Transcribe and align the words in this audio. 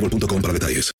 boostmobile.com 0.00 0.42
para. 0.42 0.92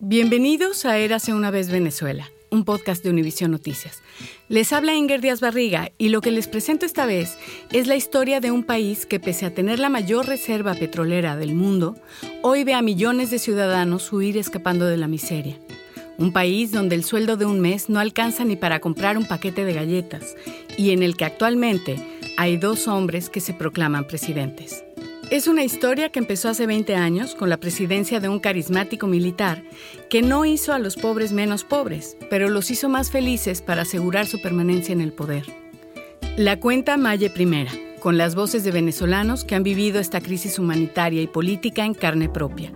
Bienvenidos 0.00 0.84
a 0.84 0.98
Érase 0.98 1.32
una 1.32 1.50
vez 1.50 1.70
Venezuela, 1.70 2.28
un 2.50 2.64
podcast 2.64 3.02
de 3.02 3.10
Univisión 3.10 3.50
Noticias. 3.50 4.02
Les 4.48 4.72
habla 4.72 4.94
Inger 4.94 5.20
Díaz 5.20 5.40
Barriga 5.40 5.92
y 5.96 6.08
lo 6.08 6.20
que 6.20 6.30
les 6.30 6.48
presento 6.48 6.84
esta 6.84 7.06
vez 7.06 7.38
es 7.72 7.86
la 7.86 7.96
historia 7.96 8.40
de 8.40 8.50
un 8.50 8.64
país 8.64 9.06
que 9.06 9.20
pese 9.20 9.46
a 9.46 9.54
tener 9.54 9.78
la 9.78 9.88
mayor 9.88 10.26
reserva 10.26 10.74
petrolera 10.74 11.36
del 11.36 11.54
mundo, 11.54 11.96
hoy 12.42 12.64
ve 12.64 12.74
a 12.74 12.82
millones 12.82 13.30
de 13.30 13.38
ciudadanos 13.38 14.12
huir 14.12 14.36
escapando 14.36 14.86
de 14.86 14.96
la 14.96 15.08
miseria. 15.08 15.58
Un 16.18 16.32
país 16.32 16.72
donde 16.72 16.94
el 16.94 17.04
sueldo 17.04 17.36
de 17.36 17.46
un 17.46 17.60
mes 17.60 17.88
no 17.88 17.98
alcanza 17.98 18.44
ni 18.44 18.56
para 18.56 18.80
comprar 18.80 19.16
un 19.16 19.26
paquete 19.26 19.64
de 19.64 19.72
galletas 19.72 20.36
y 20.76 20.90
en 20.90 21.02
el 21.02 21.16
que 21.16 21.24
actualmente 21.24 22.11
hay 22.42 22.56
dos 22.56 22.88
hombres 22.88 23.30
que 23.30 23.38
se 23.38 23.54
proclaman 23.54 24.04
presidentes. 24.04 24.84
Es 25.30 25.46
una 25.46 25.62
historia 25.62 26.08
que 26.08 26.18
empezó 26.18 26.48
hace 26.48 26.66
20 26.66 26.96
años 26.96 27.36
con 27.36 27.48
la 27.48 27.56
presidencia 27.56 28.18
de 28.18 28.28
un 28.28 28.40
carismático 28.40 29.06
militar 29.06 29.62
que 30.10 30.22
no 30.22 30.44
hizo 30.44 30.72
a 30.72 30.80
los 30.80 30.96
pobres 30.96 31.30
menos 31.30 31.62
pobres, 31.62 32.16
pero 32.30 32.48
los 32.48 32.72
hizo 32.72 32.88
más 32.88 33.12
felices 33.12 33.62
para 33.62 33.82
asegurar 33.82 34.26
su 34.26 34.42
permanencia 34.42 34.92
en 34.92 35.02
el 35.02 35.12
poder. 35.12 35.44
La 36.36 36.58
cuenta 36.58 36.96
Maye 36.96 37.30
Primera, 37.30 37.70
con 38.00 38.18
las 38.18 38.34
voces 38.34 38.64
de 38.64 38.72
venezolanos 38.72 39.44
que 39.44 39.54
han 39.54 39.62
vivido 39.62 40.00
esta 40.00 40.20
crisis 40.20 40.58
humanitaria 40.58 41.22
y 41.22 41.28
política 41.28 41.84
en 41.84 41.94
carne 41.94 42.28
propia. 42.28 42.72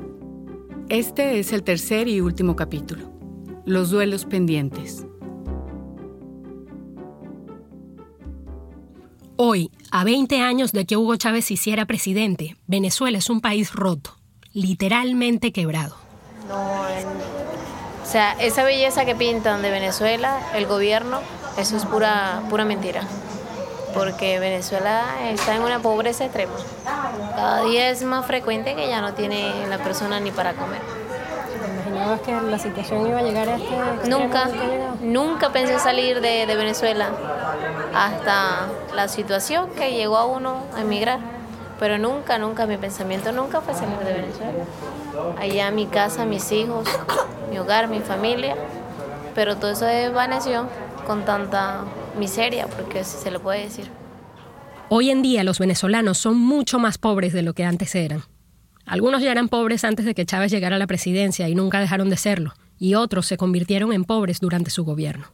Este 0.89 1.41
es 1.41 1.53
el 1.53 1.65
tercer 1.65 2.07
y 2.07 2.21
último 2.21 2.55
capítulo, 2.55 3.13
Los 3.65 3.91
duelos 3.91 4.27
pendientes. 4.27 5.05
Hoy, 9.39 9.71
a 9.91 10.03
20 10.03 10.41
años 10.41 10.73
de 10.73 10.87
que 10.87 10.97
Hugo 10.97 11.17
Chávez 11.17 11.51
hiciera 11.51 11.85
presidente, 11.85 12.57
Venezuela 12.67 13.19
es 13.19 13.29
un 13.29 13.43
país 13.43 13.75
roto, 13.75 14.17
literalmente 14.55 15.53
quebrado. 15.53 15.95
No, 16.49 16.81
o 18.03 18.07
sea, 18.11 18.33
esa 18.41 18.65
belleza 18.65 19.05
que 19.05 19.15
pintan 19.15 19.61
de 19.61 19.71
Venezuela, 19.71 20.41
el 20.55 20.65
gobierno, 20.65 21.21
eso 21.59 21.77
es 21.77 21.85
pura, 21.85 22.45
pura 22.49 22.65
mentira. 22.65 23.03
Porque 23.93 24.39
Venezuela 24.39 25.05
está 25.29 25.57
en 25.57 25.63
una 25.63 25.83
pobreza 25.83 26.25
extrema. 26.25 26.55
Cada 27.35 27.65
día 27.65 27.91
es 27.91 28.03
más 28.05 28.25
frecuente 28.25 28.75
que 28.75 28.89
ya 28.89 29.03
no 29.03 29.13
tiene 29.13 29.67
la 29.69 29.77
persona 29.77 30.19
ni 30.19 30.31
para 30.31 30.55
comer. 30.55 30.81
¿Te 32.07 32.13
imaginabas 32.13 32.21
que 32.21 32.51
la 32.51 32.59
situación 32.59 33.07
iba 33.09 33.19
a 33.19 33.23
llegar 33.23 33.49
a 33.49 33.57
este 33.57 34.09
Nunca, 34.09 34.49
nunca 35.03 35.51
pensé 35.51 35.79
salir 35.81 36.21
de, 36.21 36.47
de 36.47 36.55
Venezuela 36.55 37.11
hasta 37.93 38.69
la 38.95 39.09
situación 39.09 39.71
que 39.71 39.91
llegó 39.91 40.17
a 40.17 40.27
uno 40.27 40.63
a 40.77 40.83
emigrar. 40.83 41.19
Pero 41.81 41.99
nunca, 41.99 42.39
nunca, 42.39 42.67
mi 42.67 42.77
pensamiento 42.77 43.33
nunca 43.33 43.61
fue 43.61 43.75
salir 43.75 43.99
de 43.99 44.13
Venezuela. 44.13 44.65
Allá 45.39 45.71
mi 45.73 45.87
casa, 45.87 46.25
mis 46.25 46.53
hijos, 46.53 46.89
mi 47.51 47.59
hogar, 47.59 47.89
mi 47.89 47.99
familia. 47.99 48.55
Pero 49.35 49.57
todo 49.57 49.73
eso 49.73 49.85
desvaneció 49.85 50.69
con 51.09 51.25
tanta 51.25 51.81
miseria, 52.17 52.69
porque 52.69 53.01
así 53.01 53.19
se 53.21 53.33
le 53.33 53.41
puede 53.41 53.63
decir. 53.63 53.91
Hoy 54.91 55.11
en 55.11 55.23
día 55.23 55.43
los 55.43 55.59
venezolanos 55.59 56.19
son 56.19 56.39
mucho 56.39 56.79
más 56.79 56.99
pobres 56.99 57.33
de 57.33 57.43
lo 57.43 57.53
que 57.53 57.65
antes 57.65 57.97
eran. 57.97 58.23
Algunos 58.87 59.21
ya 59.21 59.33
eran 59.33 59.49
pobres 59.49 59.85
antes 59.85 60.07
de 60.07 60.15
que 60.15 60.25
Chávez 60.25 60.53
llegara 60.53 60.77
a 60.77 60.79
la 60.79 60.87
presidencia 60.87 61.49
y 61.49 61.55
nunca 61.55 61.81
dejaron 61.81 62.09
de 62.09 62.17
serlo, 62.17 62.55
y 62.79 62.95
otros 62.95 63.27
se 63.27 63.37
convirtieron 63.37 63.93
en 63.93 64.05
pobres 64.05 64.39
durante 64.39 64.71
su 64.71 64.85
gobierno. 64.85 65.27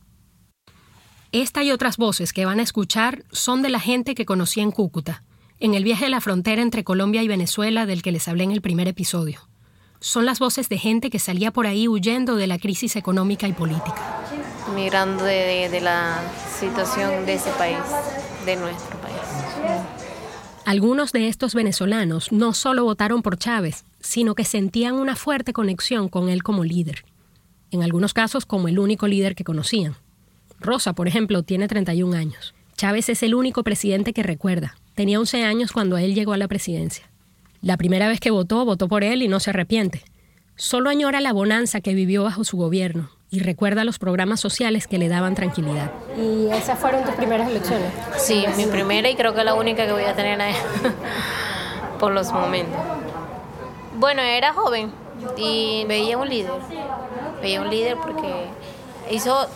Esta 1.32 1.62
y 1.62 1.70
otras 1.70 1.98
voces 1.98 2.32
que 2.32 2.46
van 2.46 2.60
a 2.60 2.62
escuchar 2.62 3.24
son 3.30 3.62
de 3.62 3.68
la 3.68 3.80
gente 3.80 4.14
que 4.14 4.24
conocí 4.24 4.60
en 4.60 4.70
Cúcuta, 4.70 5.22
en 5.60 5.74
el 5.74 5.84
viaje 5.84 6.06
a 6.06 6.08
la 6.08 6.20
frontera 6.20 6.62
entre 6.62 6.82
Colombia 6.82 7.22
y 7.22 7.28
Venezuela 7.28 7.86
del 7.86 8.02
que 8.02 8.12
les 8.12 8.26
hablé 8.26 8.44
en 8.44 8.52
el 8.52 8.62
primer 8.62 8.88
episodio. 8.88 9.40
Son 10.00 10.26
las 10.26 10.40
voces 10.40 10.68
de 10.68 10.78
gente 10.78 11.10
que 11.10 11.18
salía 11.18 11.52
por 11.52 11.66
ahí 11.66 11.88
huyendo 11.88 12.36
de 12.36 12.46
la 12.46 12.58
crisis 12.58 12.96
económica 12.96 13.46
y 13.46 13.52
política. 13.52 13.94
Migrando 14.74 15.24
de, 15.24 15.68
de 15.70 15.80
la 15.80 16.20
situación 16.58 17.24
de 17.24 17.34
ese 17.34 17.50
país, 17.52 17.78
de 18.44 18.56
nuestro. 18.56 18.91
Algunos 20.64 21.12
de 21.12 21.26
estos 21.26 21.54
venezolanos 21.54 22.30
no 22.30 22.54
solo 22.54 22.84
votaron 22.84 23.22
por 23.22 23.36
Chávez, 23.36 23.84
sino 24.00 24.34
que 24.36 24.44
sentían 24.44 24.94
una 24.94 25.16
fuerte 25.16 25.52
conexión 25.52 26.08
con 26.08 26.28
él 26.28 26.44
como 26.44 26.64
líder. 26.64 27.04
En 27.72 27.82
algunos 27.82 28.14
casos 28.14 28.46
como 28.46 28.68
el 28.68 28.78
único 28.78 29.08
líder 29.08 29.34
que 29.34 29.42
conocían. 29.44 29.96
Rosa, 30.60 30.92
por 30.92 31.08
ejemplo, 31.08 31.42
tiene 31.42 31.66
31 31.66 32.16
años. 32.16 32.54
Chávez 32.76 33.08
es 33.08 33.24
el 33.24 33.34
único 33.34 33.64
presidente 33.64 34.12
que 34.12 34.22
recuerda. 34.22 34.76
Tenía 34.94 35.18
11 35.18 35.42
años 35.42 35.72
cuando 35.72 35.98
él 35.98 36.14
llegó 36.14 36.32
a 36.32 36.38
la 36.38 36.48
presidencia. 36.48 37.10
La 37.60 37.76
primera 37.76 38.06
vez 38.06 38.20
que 38.20 38.30
votó, 38.30 38.64
votó 38.64 38.88
por 38.88 39.02
él 39.02 39.22
y 39.22 39.28
no 39.28 39.40
se 39.40 39.50
arrepiente. 39.50 40.04
Solo 40.54 40.90
añora 40.90 41.20
la 41.20 41.32
bonanza 41.32 41.80
que 41.80 41.94
vivió 41.94 42.22
bajo 42.24 42.44
su 42.44 42.56
gobierno 42.56 43.10
y 43.32 43.40
recuerda 43.40 43.82
los 43.84 43.98
programas 43.98 44.40
sociales 44.40 44.86
que 44.86 44.98
le 44.98 45.08
daban 45.08 45.34
tranquilidad. 45.34 45.90
¿Y 46.18 46.48
esas 46.48 46.78
fueron 46.78 47.02
tus 47.02 47.14
primeras 47.14 47.48
elecciones? 47.48 47.90
Sí, 48.18 48.44
mi 48.58 48.66
primera 48.66 49.08
y 49.08 49.16
creo 49.16 49.34
que 49.34 49.42
la 49.42 49.54
única 49.54 49.86
que 49.86 49.92
voy 49.92 50.04
a 50.04 50.14
tener 50.14 50.38
ahí 50.38 50.54
por 51.98 52.12
los 52.12 52.30
momentos. 52.30 52.78
Bueno, 53.98 54.20
era 54.20 54.52
joven 54.52 54.92
y 55.38 55.86
veía 55.88 56.18
un 56.18 56.28
líder. 56.28 56.52
Veía 57.40 57.62
un 57.62 57.70
líder 57.70 57.96
porque 57.96 58.48
hizo 59.10 59.48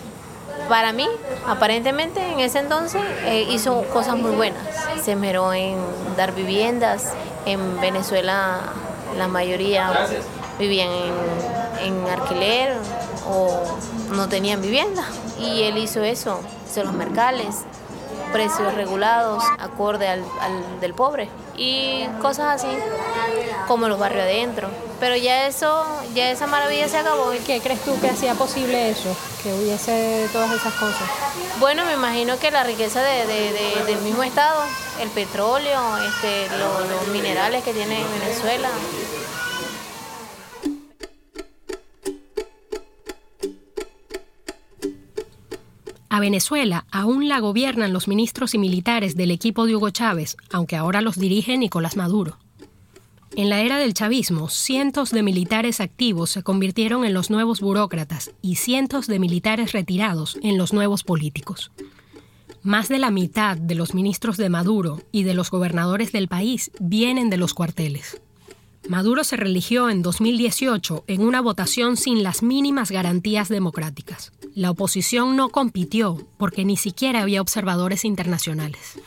para 0.70 0.94
mí, 0.94 1.06
aparentemente 1.46 2.32
en 2.32 2.40
ese 2.40 2.60
entonces 2.60 3.02
eh, 3.26 3.46
hizo 3.50 3.82
cosas 3.92 4.16
muy 4.16 4.30
buenas. 4.30 4.62
Se 5.02 5.12
esmeró 5.12 5.52
en 5.52 5.76
dar 6.16 6.34
viviendas. 6.34 7.12
En 7.44 7.78
Venezuela 7.78 8.60
la 9.18 9.28
mayoría 9.28 9.92
vivían 10.58 10.90
en, 10.90 12.04
en 12.04 12.06
alquiler 12.08 12.76
o 13.28 13.62
no 14.10 14.28
tenían 14.28 14.62
vivienda. 14.62 15.04
Y 15.38 15.62
él 15.62 15.78
hizo 15.78 16.02
eso, 16.02 16.40
hizo 16.70 16.84
los 16.84 16.94
mercales, 16.94 17.64
precios 18.32 18.74
regulados, 18.74 19.42
acorde 19.58 20.08
al, 20.08 20.22
del 20.80 20.94
pobre 20.94 21.28
y 21.56 22.06
cosas 22.20 22.62
así, 22.62 22.68
como 23.66 23.88
los 23.88 23.98
barrios 23.98 24.24
adentro. 24.24 24.68
Pero 25.00 25.16
ya 25.16 25.46
eso, 25.46 25.84
ya 26.14 26.30
esa 26.30 26.46
maravilla 26.46 26.88
se 26.88 26.98
acabó. 26.98 27.30
¿Qué 27.46 27.60
crees 27.60 27.80
tú 27.82 27.98
que 28.00 28.08
hacía 28.08 28.34
posible 28.34 28.90
eso, 28.90 29.14
que 29.42 29.52
hubiese 29.52 30.28
todas 30.32 30.50
esas 30.52 30.72
cosas? 30.74 31.08
Bueno, 31.60 31.84
me 31.84 31.92
imagino 31.92 32.38
que 32.38 32.50
la 32.50 32.64
riqueza 32.64 33.02
del 33.02 33.98
mismo 34.02 34.22
estado, 34.22 34.62
el 35.00 35.10
petróleo, 35.10 35.80
este, 35.98 36.48
los 36.58 37.08
minerales 37.08 37.62
que 37.62 37.72
tiene 37.72 38.04
Venezuela, 38.20 38.68
A 46.08 46.20
Venezuela 46.20 46.86
aún 46.90 47.28
la 47.28 47.40
gobiernan 47.40 47.92
los 47.92 48.08
ministros 48.08 48.54
y 48.54 48.58
militares 48.58 49.16
del 49.16 49.30
equipo 49.30 49.66
de 49.66 49.76
Hugo 49.76 49.90
Chávez, 49.90 50.36
aunque 50.50 50.76
ahora 50.76 51.00
los 51.00 51.16
dirige 51.16 51.58
Nicolás 51.58 51.96
Maduro. 51.96 52.38
En 53.34 53.50
la 53.50 53.60
era 53.60 53.78
del 53.78 53.92
chavismo, 53.92 54.48
cientos 54.48 55.10
de 55.10 55.22
militares 55.22 55.80
activos 55.80 56.30
se 56.30 56.42
convirtieron 56.42 57.04
en 57.04 57.12
los 57.12 57.28
nuevos 57.28 57.60
burócratas 57.60 58.30
y 58.40 58.56
cientos 58.56 59.08
de 59.08 59.18
militares 59.18 59.72
retirados 59.72 60.38
en 60.42 60.56
los 60.56 60.72
nuevos 60.72 61.02
políticos. 61.02 61.70
Más 62.62 62.88
de 62.88 62.98
la 62.98 63.10
mitad 63.10 63.56
de 63.56 63.74
los 63.74 63.92
ministros 63.94 64.36
de 64.36 64.48
Maduro 64.48 65.02
y 65.12 65.24
de 65.24 65.34
los 65.34 65.50
gobernadores 65.50 66.12
del 66.12 66.28
país 66.28 66.70
vienen 66.80 67.30
de 67.30 67.36
los 67.36 67.52
cuarteles. 67.52 68.20
Maduro 68.88 69.24
se 69.24 69.36
religió 69.36 69.90
en 69.90 70.02
2018 70.02 71.04
en 71.08 71.22
una 71.22 71.40
votación 71.40 71.96
sin 71.96 72.22
las 72.22 72.42
mínimas 72.42 72.90
garantías 72.90 73.48
democráticas. 73.48 74.32
La 74.54 74.70
oposición 74.70 75.34
no 75.34 75.48
compitió 75.48 76.26
porque 76.38 76.64
ni 76.64 76.76
siquiera 76.76 77.22
había 77.22 77.40
observadores 77.40 78.04
internacionales. 78.04 78.98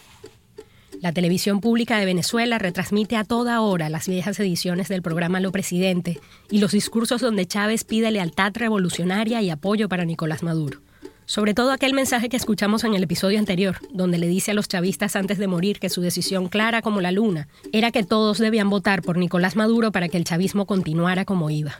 La 1.02 1.14
televisión 1.14 1.62
pública 1.62 1.98
de 1.98 2.06
Venezuela 2.06 2.58
retransmite 2.58 3.16
a 3.16 3.24
toda 3.24 3.62
hora 3.62 3.88
las 3.88 4.10
viejas 4.10 4.38
ediciones 4.42 4.90
del 4.90 5.02
programa 5.02 5.40
Lo 5.40 5.54
Presidente 5.54 6.20
y 6.52 6.60
los 6.60 6.74
discursos 6.74 7.22
donde 7.22 7.48
Chávez 7.48 7.86
pide 7.86 8.12
lealtad 8.12 8.52
revolucionaria 8.56 9.42
y 9.42 9.50
apoyo 9.50 9.88
para 9.88 10.04
Nicolás 10.04 10.44
Maduro. 10.44 10.82
Sobre 11.30 11.54
todo 11.54 11.72
aquel 11.72 11.94
mensaje 11.94 12.28
que 12.28 12.38
escuchamos 12.38 12.84
en 12.84 12.96
el 12.96 13.04
episodio 13.04 13.38
anterior, 13.38 13.78
donde 13.92 14.18
le 14.18 14.26
dice 14.26 14.50
a 14.50 14.54
los 14.56 14.68
chavistas 14.68 15.16
antes 15.16 15.38
de 15.38 15.46
morir 15.46 15.80
que 15.80 15.92
su 15.92 16.02
decisión 16.02 16.48
clara 16.48 16.82
como 16.82 17.02
la 17.02 17.12
luna 17.12 17.48
era 17.72 17.92
que 17.92 18.02
todos 18.02 18.40
debían 18.40 18.72
votar 18.72 19.04
por 19.04 19.16
Nicolás 19.16 19.56
Maduro 19.56 19.92
para 19.92 20.10
que 20.10 20.18
el 20.18 20.24
chavismo 20.24 20.66
continuara 20.66 21.26
como 21.26 21.52
iba. 21.52 21.78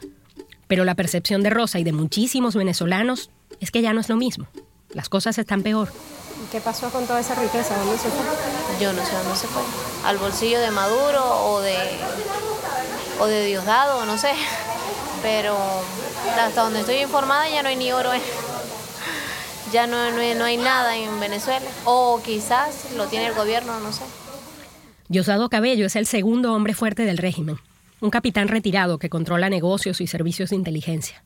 Pero 0.68 0.86
la 0.86 0.94
percepción 0.94 1.42
de 1.42 1.50
Rosa 1.50 1.80
y 1.80 1.84
de 1.84 1.94
muchísimos 1.94 2.54
venezolanos 2.54 3.32
es 3.60 3.72
que 3.72 3.82
ya 3.82 3.92
no 3.92 4.02
es 4.02 4.10
lo 4.10 4.18
mismo. 4.18 4.46
Las 4.94 5.10
cosas 5.10 5.36
están 5.40 5.64
peor. 5.64 5.92
¿Qué 6.52 6.62
pasó 6.62 6.92
con 6.92 7.08
toda 7.08 7.20
esa 7.20 7.34
riqueza? 7.34 7.76
¿Dónde 7.76 7.98
se 7.98 8.10
fue? 8.10 8.80
Yo 8.80 8.94
no 8.94 9.04
sé 9.04 9.14
dónde 9.16 9.36
se 9.36 9.48
fue. 9.48 9.64
Al 10.06 10.20
bolsillo 10.20 10.60
de 10.60 10.70
Maduro 10.70 11.24
o 11.26 11.62
de, 11.62 11.76
o 13.20 13.26
de 13.26 13.48
Diosdado, 13.48 14.06
no 14.06 14.16
sé. 14.16 14.30
Pero 15.24 15.58
hasta 16.40 16.62
donde 16.62 16.82
estoy 16.82 16.98
informada 16.98 17.50
ya 17.50 17.64
no 17.64 17.70
hay 17.70 17.78
ni 17.78 17.92
oro. 17.92 18.14
¿eh? 18.14 18.22
Ya 19.72 19.88
no, 19.88 20.12
no, 20.12 20.44
hay 20.46 20.58
nada 20.58 20.98
en 20.98 21.20
Venezuela. 21.20 21.66
O 21.86 22.22
quizás 22.24 22.94
lo 22.96 23.08
tiene 23.08 23.28
el 23.28 23.34
gobierno, 23.34 23.80
no 23.80 23.92
sé. 23.92 24.04
Diosdado 25.08 25.50
Cabello 25.50 25.86
es 25.86 25.96
el 25.96 26.06
segundo 26.06 26.54
hombre 26.54 26.74
fuerte 26.74 27.04
del 27.04 27.18
régimen, 27.18 27.58
un 28.00 28.10
capitán 28.10 28.48
retirado 28.48 29.00
que 29.00 29.10
controla 29.10 29.50
negocios 29.50 30.02
y 30.02 30.08
servicios 30.08 30.52
de 30.52 30.56
inteligencia. 30.56 31.24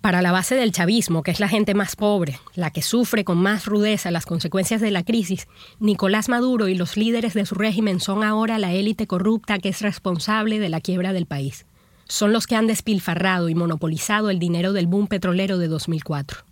Para 0.00 0.22
la 0.22 0.32
base 0.32 0.54
del 0.54 0.72
chavismo, 0.72 1.22
que 1.22 1.32
es 1.32 1.40
la 1.40 1.48
gente 1.48 1.74
más 1.74 1.96
pobre, 1.96 2.38
la 2.54 2.70
que 2.70 2.82
sufre 2.82 3.24
con 3.24 3.38
más 3.38 3.66
rudeza 3.66 4.12
las 4.12 4.26
consecuencias 4.26 4.80
de 4.80 4.92
la 4.92 5.02
crisis, 5.02 5.48
Nicolás 5.80 6.28
Maduro 6.28 6.68
y 6.68 6.74
los 6.74 6.96
líderes 6.96 7.34
de 7.34 7.44
su 7.44 7.56
régimen 7.56 7.98
son 8.00 8.22
ahora 8.22 8.58
la 8.58 8.72
élite 8.72 9.06
corrupta 9.06 9.58
que 9.58 9.70
es 9.70 9.82
responsable 9.82 10.60
de 10.60 10.68
la 10.68 10.80
quiebra 10.80 11.12
del 11.12 11.26
país. 11.26 11.66
Son 12.06 12.32
los 12.32 12.46
que 12.46 12.54
han 12.54 12.68
despilfarrado 12.68 13.48
y 13.48 13.54
monopolizado 13.54 14.30
el 14.30 14.38
dinero 14.38 14.72
del 14.72 14.86
boom 14.86 15.08
petrolero 15.08 15.58
de 15.58 15.68
2004. 15.68 16.47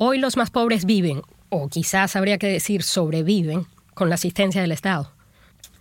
Hoy 0.00 0.18
los 0.18 0.36
más 0.36 0.50
pobres 0.50 0.84
viven, 0.84 1.22
o 1.48 1.68
quizás 1.68 2.14
habría 2.14 2.38
que 2.38 2.46
decir 2.46 2.84
sobreviven, 2.84 3.66
con 3.94 4.08
la 4.08 4.14
asistencia 4.14 4.60
del 4.60 4.70
Estado. 4.70 5.10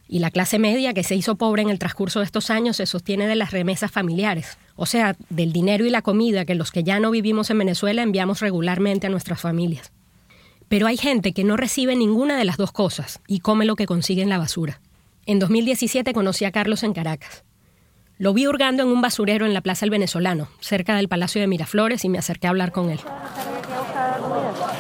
Y 0.08 0.18
la 0.18 0.32
clase 0.32 0.58
media 0.58 0.96
que 0.96 1.04
se 1.04 1.14
hizo 1.14 1.36
pobre 1.36 1.62
en 1.62 1.70
el 1.70 1.78
transcurso 1.78 2.18
de 2.18 2.26
estos 2.26 2.50
años 2.50 2.78
se 2.78 2.88
sostiene 2.88 3.28
de 3.28 3.36
las 3.36 3.52
remesas 3.52 3.92
familiares, 3.92 4.58
o 4.76 4.88
sea, 4.88 5.16
del 5.30 5.54
dinero 5.54 5.86
y 5.86 5.92
la 5.92 6.02
comida 6.02 6.46
que 6.46 6.56
los 6.56 6.72
que 6.72 6.84
ya 6.84 7.00
no 7.00 7.12
vivimos 7.12 7.52
en 7.52 7.60
Venezuela 7.60 8.02
enviamos 8.02 8.40
regularmente 8.40 9.06
a 9.06 9.12
nuestras 9.12 9.40
familias. 9.40 9.92
Pero 10.68 10.88
hay 10.88 10.98
gente 10.98 11.32
que 11.32 11.44
no 11.44 11.56
recibe 11.56 11.96
ninguna 11.96 12.40
de 12.40 12.46
las 12.46 12.58
dos 12.58 12.72
cosas 12.72 13.20
y 13.28 13.42
come 13.42 13.66
lo 13.66 13.76
que 13.76 13.86
consigue 13.86 14.24
en 14.24 14.30
la 14.30 14.40
basura. 14.40 14.82
En 15.28 15.38
2017 15.38 16.12
conocí 16.14 16.44
a 16.44 16.52
Carlos 16.52 16.82
en 16.82 16.94
Caracas. 16.94 17.44
Lo 18.18 18.34
vi 18.34 18.48
hurgando 18.48 18.82
en 18.82 18.90
un 18.90 19.02
basurero 19.02 19.46
en 19.46 19.54
la 19.54 19.62
Plaza 19.62 19.82
del 19.82 19.92
Venezolano, 19.92 20.48
cerca 20.60 20.96
del 20.96 21.08
Palacio 21.08 21.40
de 21.40 21.46
Miraflores, 21.46 22.04
y 22.04 22.10
me 22.10 22.18
acerqué 22.18 22.48
a 22.48 22.50
hablar 22.50 22.72
con 22.72 22.90
él. 22.90 23.00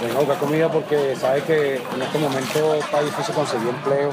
Vengo 0.07 0.19
a 0.19 0.23
buscar 0.23 0.39
comida 0.39 0.71
porque 0.71 1.15
sabe 1.17 1.41
que 1.41 1.75
en 1.75 2.01
este 2.01 2.17
momento 2.17 2.75
está 2.75 3.01
difícil 3.01 3.35
conseguir 3.35 3.67
empleo 3.67 4.11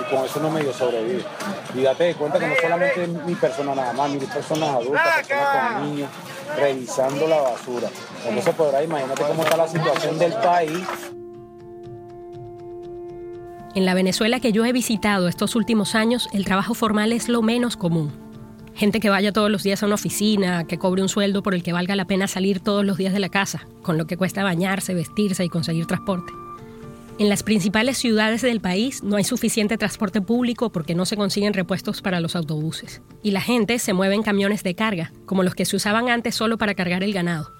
y 0.00 0.14
con 0.14 0.24
eso 0.24 0.40
no 0.40 0.50
medio 0.50 0.72
sobrevive. 0.72 1.22
Y 1.74 1.82
date 1.82 2.14
cuenta 2.14 2.38
que 2.38 2.46
no 2.46 2.54
solamente 2.60 3.06
mi 3.06 3.34
persona 3.34 3.74
nada 3.74 3.92
más, 3.92 4.10
mil 4.10 4.24
personas 4.24 4.70
adultas, 4.70 5.26
personas 5.26 5.74
con 5.74 5.90
niños, 5.90 6.10
revisando 6.56 7.28
la 7.28 7.42
basura. 7.42 7.88
Entonces 8.26 8.54
podrá 8.54 8.82
imagínate 8.82 9.22
cómo 9.22 9.42
está 9.42 9.56
la 9.58 9.68
situación 9.68 10.18
del 10.18 10.32
país. 10.32 10.88
En 13.74 13.84
la 13.84 13.92
Venezuela 13.92 14.40
que 14.40 14.52
yo 14.52 14.64
he 14.64 14.72
visitado 14.72 15.28
estos 15.28 15.56
últimos 15.56 15.94
años, 15.94 16.28
el 16.32 16.46
trabajo 16.46 16.72
formal 16.72 17.12
es 17.12 17.28
lo 17.28 17.42
menos 17.42 17.76
común 17.76 18.23
gente 18.74 19.00
que 19.00 19.10
vaya 19.10 19.32
todos 19.32 19.50
los 19.50 19.62
días 19.62 19.82
a 19.82 19.86
una 19.86 19.94
oficina, 19.94 20.66
que 20.66 20.78
cobre 20.78 21.02
un 21.02 21.08
sueldo 21.08 21.42
por 21.42 21.54
el 21.54 21.62
que 21.62 21.72
valga 21.72 21.96
la 21.96 22.06
pena 22.06 22.26
salir 22.26 22.60
todos 22.60 22.84
los 22.84 22.96
días 22.96 23.12
de 23.12 23.20
la 23.20 23.28
casa, 23.28 23.66
con 23.82 23.98
lo 23.98 24.06
que 24.06 24.16
cuesta 24.16 24.42
bañarse, 24.42 24.94
vestirse 24.94 25.44
y 25.44 25.48
conseguir 25.48 25.86
transporte. 25.86 26.32
En 27.16 27.28
las 27.28 27.44
principales 27.44 27.96
ciudades 27.96 28.42
del 28.42 28.60
país 28.60 29.04
no 29.04 29.14
hay 29.14 29.22
suficiente 29.22 29.78
transporte 29.78 30.20
público 30.20 30.72
porque 30.72 30.96
no 30.96 31.06
se 31.06 31.16
consiguen 31.16 31.54
repuestos 31.54 32.02
para 32.02 32.18
los 32.18 32.34
autobuses. 32.34 33.02
Y 33.22 33.30
la 33.30 33.40
gente 33.40 33.78
se 33.78 33.92
mueve 33.92 34.16
en 34.16 34.24
camiones 34.24 34.64
de 34.64 34.74
carga, 34.74 35.12
como 35.24 35.44
los 35.44 35.54
que 35.54 35.64
se 35.64 35.76
usaban 35.76 36.08
antes 36.08 36.34
solo 36.34 36.58
para 36.58 36.74
cargar 36.74 37.04
el 37.04 37.12
ganado. 37.12 37.52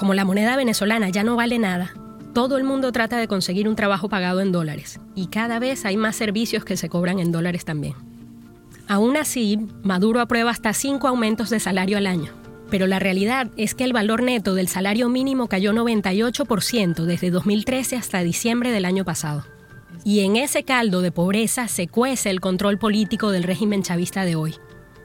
Como 0.00 0.14
la 0.14 0.24
moneda 0.24 0.56
venezolana 0.56 1.10
ya 1.10 1.22
no 1.22 1.36
vale 1.36 1.60
nada, 1.60 1.94
todo 2.34 2.58
el 2.58 2.64
mundo 2.64 2.90
trata 2.90 3.18
de 3.18 3.28
conseguir 3.28 3.68
un 3.68 3.76
trabajo 3.76 4.08
pagado 4.08 4.40
en 4.40 4.50
dólares, 4.50 4.98
y 5.14 5.28
cada 5.28 5.60
vez 5.60 5.84
hay 5.84 5.96
más 5.96 6.16
servicios 6.16 6.64
que 6.64 6.76
se 6.76 6.88
cobran 6.88 7.20
en 7.20 7.30
dólares 7.30 7.64
también. 7.64 8.09
Aún 8.90 9.16
así, 9.16 9.56
Maduro 9.84 10.20
aprueba 10.20 10.50
hasta 10.50 10.72
cinco 10.72 11.06
aumentos 11.06 11.48
de 11.48 11.60
salario 11.60 11.96
al 11.96 12.08
año. 12.08 12.32
Pero 12.70 12.88
la 12.88 12.98
realidad 12.98 13.48
es 13.56 13.76
que 13.76 13.84
el 13.84 13.92
valor 13.92 14.20
neto 14.20 14.56
del 14.56 14.66
salario 14.66 15.08
mínimo 15.08 15.46
cayó 15.46 15.72
98% 15.72 17.04
desde 17.04 17.30
2013 17.30 17.94
hasta 17.94 18.24
diciembre 18.24 18.72
del 18.72 18.84
año 18.84 19.04
pasado. 19.04 19.44
Y 20.02 20.24
en 20.24 20.34
ese 20.34 20.64
caldo 20.64 21.02
de 21.02 21.12
pobreza 21.12 21.68
se 21.68 21.86
cuece 21.86 22.30
el 22.30 22.40
control 22.40 22.78
político 22.78 23.30
del 23.30 23.44
régimen 23.44 23.84
chavista 23.84 24.24
de 24.24 24.34
hoy. 24.34 24.56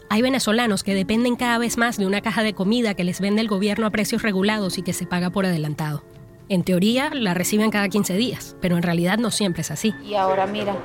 Hay 0.10 0.24
venezolanos 0.24 0.82
que 0.82 0.96
dependen 0.96 1.36
cada 1.36 1.60
vez 1.60 1.77
más 1.77 1.98
de 2.00 2.08
una 2.08 2.22
caja 2.22 2.42
de 2.42 2.54
comida 2.54 2.96
que 2.96 3.04
les 3.04 3.22
vende 3.22 3.42
el 3.42 3.48
gobierno 3.48 3.86
a 3.86 3.92
precios 3.92 4.24
regulados 4.24 4.80
y 4.80 4.82
que 4.82 4.94
se 4.94 5.06
paga 5.06 5.30
por 5.30 5.46
adelantado. 5.46 6.04
En 6.47 6.63
teoría 6.63 7.09
la 7.11 7.33
reciben 7.33 7.71
cada 7.71 7.89
15 7.89 8.13
días, 8.17 8.55
pero 8.61 8.77
en 8.77 8.83
realidad 8.83 9.17
no 9.17 9.31
siempre 9.31 9.61
es 9.61 9.71
así. 9.71 9.95
Y 10.03 10.13
ahora 10.13 10.45
mira, 10.45 10.75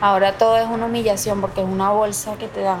ahora 0.00 0.38
todo 0.38 0.56
es 0.56 0.66
una 0.66 0.86
humillación 0.86 1.40
porque 1.40 1.60
es 1.60 1.66
una 1.66 1.90
bolsa 1.90 2.36
que 2.38 2.46
te 2.46 2.60
dan, 2.60 2.78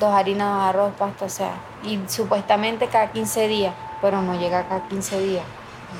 dos 0.00 0.12
harinas, 0.12 0.52
dos 0.52 0.62
arroz, 0.64 0.92
pasta, 0.98 1.26
o 1.26 1.28
sea, 1.28 1.52
y 1.84 2.00
supuestamente 2.08 2.88
cada 2.88 3.12
15 3.12 3.46
días, 3.46 3.72
pero 4.02 4.20
no 4.20 4.36
llega 4.36 4.66
cada 4.66 4.88
15 4.88 5.20
días. 5.20 5.44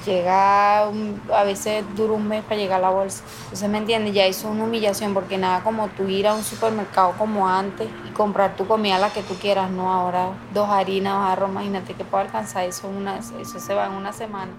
Llega, 0.05 0.87
a 0.87 1.45
veces 1.45 1.85
dura 1.95 2.15
un 2.15 2.27
mes 2.27 2.43
para 2.43 2.57
llegar 2.57 2.79
a 2.79 2.83
la 2.83 2.91
bolsa. 2.91 3.23
Entonces, 3.45 3.69
¿me 3.69 3.79
entiendes? 3.79 4.15
Ya 4.15 4.27
hizo 4.27 4.49
una 4.49 4.65
humillación 4.65 5.15
porque 5.15 5.39
nada 5.39 5.63
como 5.63 5.89
tú 5.89 6.09
ir 6.09 6.27
a 6.27 6.35
un 6.35 6.43
supermercado 6.43 7.13
como 7.17 7.49
antes 7.49 7.89
y 8.09 8.11
comprar 8.11 8.57
tu 8.57 8.67
comida 8.67 8.99
la 8.99 9.13
que 9.13 9.23
tú 9.23 9.35
quieras, 9.35 9.71
no 9.71 9.93
ahora 9.93 10.31
dos 10.53 10.69
harinas, 10.69 11.15
dos 11.15 11.31
arroz, 11.31 11.51
imagínate 11.51 11.95
que 11.95 12.05
puede 12.05 12.25
alcanzar 12.25 12.65
eso, 12.65 12.89
una, 12.89 13.19
eso 13.19 13.61
se 13.61 13.75
va 13.75 13.87
en 13.87 13.93
una 13.93 14.13
semana. 14.13 14.51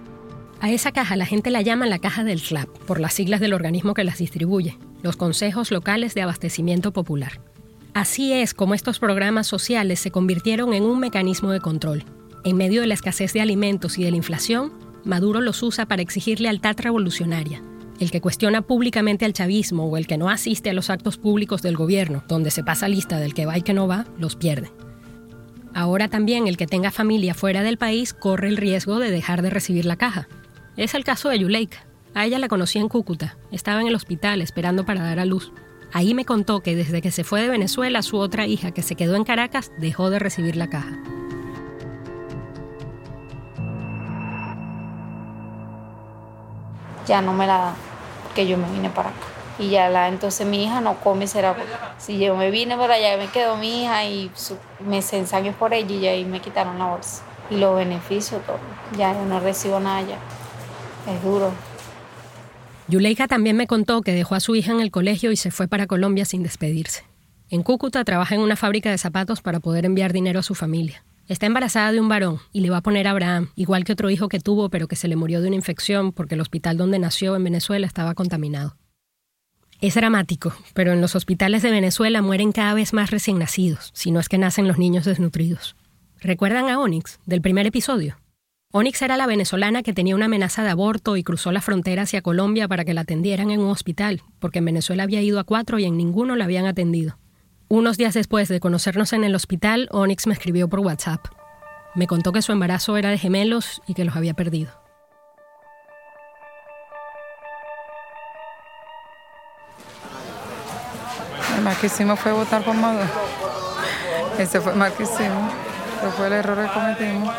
A 0.62 0.70
esa 0.70 0.92
caja 0.92 1.16
la 1.16 1.26
gente 1.26 1.50
la 1.50 1.64
llama 1.64 1.88
la 1.88 1.98
caja 1.98 2.24
del 2.24 2.40
SLAP, 2.40 2.70
por 2.86 3.00
las 3.00 3.16
siglas 3.16 3.40
del 3.40 3.56
organismo 3.56 3.96
que 3.96 4.04
las 4.04 4.20
distribuye, 4.20 4.78
los 5.02 5.18
Consejos 5.18 5.72
Locales 5.72 6.14
de 6.14 6.22
Abastecimiento 6.22 6.94
Popular. 6.94 7.42
Así 7.96 8.32
es 8.32 8.54
como 8.54 8.76
estos 8.76 9.00
programas 9.00 9.48
sociales 9.48 10.00
se 10.00 10.12
convirtieron 10.12 10.76
en 10.76 10.84
un 10.84 11.00
mecanismo 11.00 11.50
de 11.50 11.62
control. 11.62 12.06
En 12.44 12.58
medio 12.58 12.82
de 12.82 12.88
la 12.88 12.94
escasez 12.94 13.34
de 13.34 13.42
alimentos 13.42 13.98
y 13.98 14.04
de 14.04 14.12
la 14.12 14.18
inflación, 14.18 14.72
Maduro 15.04 15.42
los 15.42 15.64
usa 15.64 15.88
para 15.88 16.04
exigir 16.04 16.40
lealtad 16.40 16.76
revolucionaria. 16.78 17.64
El 18.00 18.12
que 18.12 18.22
cuestiona 18.22 18.62
públicamente 18.62 19.26
al 19.26 19.34
chavismo 19.34 19.88
o 19.88 19.98
el 19.98 20.06
que 20.06 20.18
no 20.18 20.30
asiste 20.30 20.70
a 20.70 20.74
los 20.74 20.92
actos 20.92 21.18
públicos 21.18 21.64
del 21.64 21.76
gobierno, 21.76 22.24
donde 22.28 22.52
se 22.52 22.64
pasa 22.64 22.88
lista 22.88 23.18
del 23.18 23.34
que 23.34 23.48
va 23.48 23.58
y 23.58 23.64
que 23.64 23.74
no 23.74 23.88
va, 23.88 24.06
los 24.20 24.36
pierde. 24.36 24.72
Ahora 25.74 26.08
también 26.08 26.48
el 26.48 26.58
que 26.58 26.68
tenga 26.68 26.92
familia 26.92 27.34
fuera 27.34 27.64
del 27.64 27.80
país 27.80 28.14
corre 28.14 28.48
el 28.48 28.58
riesgo 28.58 29.00
de 29.00 29.10
dejar 29.10 29.42
de 29.42 29.50
recibir 29.50 29.86
la 29.86 29.96
caja. 29.96 30.28
Es 30.82 30.96
el 30.96 31.04
caso 31.04 31.30
de 31.30 31.38
Yuleika. 31.38 31.78
A 32.16 32.26
ella 32.26 32.40
la 32.40 32.48
conocí 32.48 32.80
en 32.80 32.90
Cúcuta. 32.90 33.38
Estaba 33.52 33.82
en 33.82 33.88
el 33.88 33.94
hospital 33.94 34.42
esperando 34.42 34.84
para 34.84 35.04
dar 35.04 35.20
a 35.20 35.26
luz. 35.26 35.54
Ahí 35.94 36.16
me 36.16 36.26
contó 36.26 36.62
que 36.62 36.76
desde 36.76 37.04
que 37.04 37.12
se 37.12 37.24
fue 37.24 37.40
de 37.40 37.50
Venezuela, 37.50 38.02
su 38.02 38.18
otra 38.18 38.48
hija, 38.48 38.72
que 38.72 38.82
se 38.82 38.96
quedó 38.96 39.16
en 39.16 39.24
Caracas, 39.24 39.72
dejó 39.78 40.10
de 40.10 40.18
recibir 40.18 40.56
la 40.56 40.72
caja. 40.72 40.90
Ya 47.06 47.22
no 47.22 47.34
me 47.34 47.46
la 47.46 47.58
dan, 47.60 47.76
porque 48.24 48.48
yo 48.48 48.58
me 48.58 48.68
vine 48.72 48.90
para 48.90 49.10
acá. 49.10 49.28
Y 49.60 49.70
ya 49.70 49.88
la, 49.88 50.08
entonces 50.08 50.48
mi 50.48 50.64
hija 50.64 50.82
no 50.82 50.96
come, 50.96 51.28
será 51.28 51.56
si 52.00 52.18
yo 52.18 52.36
me 52.36 52.50
vine 52.50 52.76
para 52.76 52.96
allá, 52.96 53.18
me 53.18 53.28
quedó 53.28 53.56
mi 53.56 53.84
hija 53.84 54.06
y 54.06 54.32
me 54.80 55.04
se 55.04 55.20
ensañó 55.20 55.52
por 55.52 55.76
ella 55.76 55.94
y 55.94 56.08
ahí 56.08 56.26
me 56.26 56.40
quitaron 56.40 56.80
la 56.80 56.88
bolsa. 56.88 57.22
Y 57.52 57.58
los 57.58 57.76
beneficios, 57.76 58.44
todo. 58.48 58.58
Ya 58.98 59.14
no 59.14 59.40
recibo 59.40 59.80
nada 59.80 60.02
ya. 60.02 60.18
Es 61.08 61.24
duro. 61.24 61.52
Yuleika 62.88 63.28
también 63.28 63.56
me 63.56 63.68
contó 63.68 64.02
que 64.02 64.14
dejó 64.14 64.36
a 64.36 64.40
su 64.40 64.56
hija 64.56 64.72
en 64.72 64.82
el 64.82 64.92
colegio 64.92 65.32
y 65.32 65.38
se 65.38 65.52
fue 65.52 65.68
para 65.68 65.88
Colombia 65.88 66.26
sin 66.26 66.44
despedirse. 66.44 67.04
En 67.50 67.64
Cúcuta 67.64 68.04
trabaja 68.04 68.36
en 68.36 68.42
una 68.42 68.56
fábrica 68.56 68.92
de 68.92 68.98
zapatos 68.98 69.42
para 69.42 69.60
poder 69.60 69.86
enviar 69.86 70.14
dinero 70.14 70.40
a 70.40 70.44
su 70.44 70.56
familia. 70.56 71.04
Está 71.28 71.46
embarazada 71.46 71.92
de 71.92 72.02
un 72.02 72.10
varón 72.10 72.40
y 72.52 72.62
le 72.62 72.70
va 72.70 72.78
a 72.78 72.82
poner 72.82 73.08
a 73.08 73.12
Abraham, 73.12 73.50
igual 73.56 73.86
que 73.86 73.94
otro 73.94 74.10
hijo 74.10 74.28
que 74.28 74.40
tuvo 74.40 74.70
pero 74.70 74.88
que 74.88 74.96
se 74.96 75.08
le 75.08 75.16
murió 75.16 75.42
de 75.42 75.48
una 75.48 75.56
infección 75.56 76.12
porque 76.12 76.36
el 76.36 76.42
hospital 76.42 76.78
donde 76.78 77.00
nació 77.00 77.36
en 77.36 77.44
Venezuela 77.44 77.88
estaba 77.88 78.14
contaminado. 78.14 78.76
Es 79.80 79.96
dramático, 79.96 80.54
pero 80.74 80.92
en 80.92 81.02
los 81.02 81.16
hospitales 81.16 81.62
de 81.64 81.72
Venezuela 81.72 82.22
mueren 82.22 82.52
cada 82.52 82.74
vez 82.74 82.94
más 82.94 83.10
recién 83.12 83.40
nacidos, 83.40 83.92
si 83.94 84.12
no 84.12 84.20
es 84.20 84.30
que 84.30 84.38
nacen 84.38 84.68
los 84.68 84.78
niños 84.78 85.06
desnutridos. 85.06 85.76
¿Recuerdan 86.20 86.70
a 86.70 86.80
Onyx 86.80 87.20
del 87.26 87.42
primer 87.42 87.66
episodio? 87.66 88.18
Onyx 88.74 89.02
era 89.02 89.18
la 89.18 89.28
venezolana 89.28 89.84
que 89.84 89.92
tenía 89.92 90.16
una 90.16 90.28
amenaza 90.28 90.64
de 90.64 90.70
aborto 90.70 91.18
y 91.18 91.24
cruzó 91.24 91.52
la 91.52 91.60
frontera 91.60 92.04
hacia 92.04 92.22
Colombia 92.22 92.70
para 92.70 92.86
que 92.86 92.94
la 92.94 93.02
atendieran 93.02 93.52
en 93.52 93.60
un 93.60 93.70
hospital, 93.70 94.24
porque 94.40 94.60
en 94.60 94.66
Venezuela 94.66 95.04
había 95.04 95.22
ido 95.22 95.42
a 95.42 95.44
cuatro 95.44 95.78
y 95.78 95.84
en 95.84 95.98
ninguno 95.98 96.38
la 96.38 96.46
habían 96.46 96.66
atendido. 96.66 97.18
Unos 97.68 97.98
días 97.98 98.14
después 98.14 98.48
de 98.48 98.62
conocernos 98.62 99.12
en 99.12 99.26
el 99.26 99.36
hospital, 99.36 99.90
Onyx 99.92 100.26
me 100.26 100.34
escribió 100.34 100.70
por 100.70 100.80
WhatsApp. 100.80 101.26
Me 101.96 102.08
contó 102.08 102.32
que 102.32 102.42
su 102.42 102.54
embarazo 102.54 102.96
era 102.96 103.10
de 103.10 103.18
gemelos 103.18 103.82
y 103.88 103.94
que 103.94 104.06
los 104.06 104.16
había 104.16 104.36
perdido. 104.36 104.72
El 111.58 111.64
más 111.64 111.78
que 111.78 111.88
hicimos 111.88 112.18
fue 112.22 112.32
votar 112.32 112.64
por 112.64 112.76
Maduro. 112.76 113.04
Ese 114.40 114.62
fue 114.62 114.74
más 114.76 114.94
que 114.94 115.04
hicimos. 115.04 115.71
Pero 116.02 116.12
fue 116.14 116.28
el 116.28 116.34
error 116.34 116.58
que 116.58 116.74
cometimos. 116.74 117.36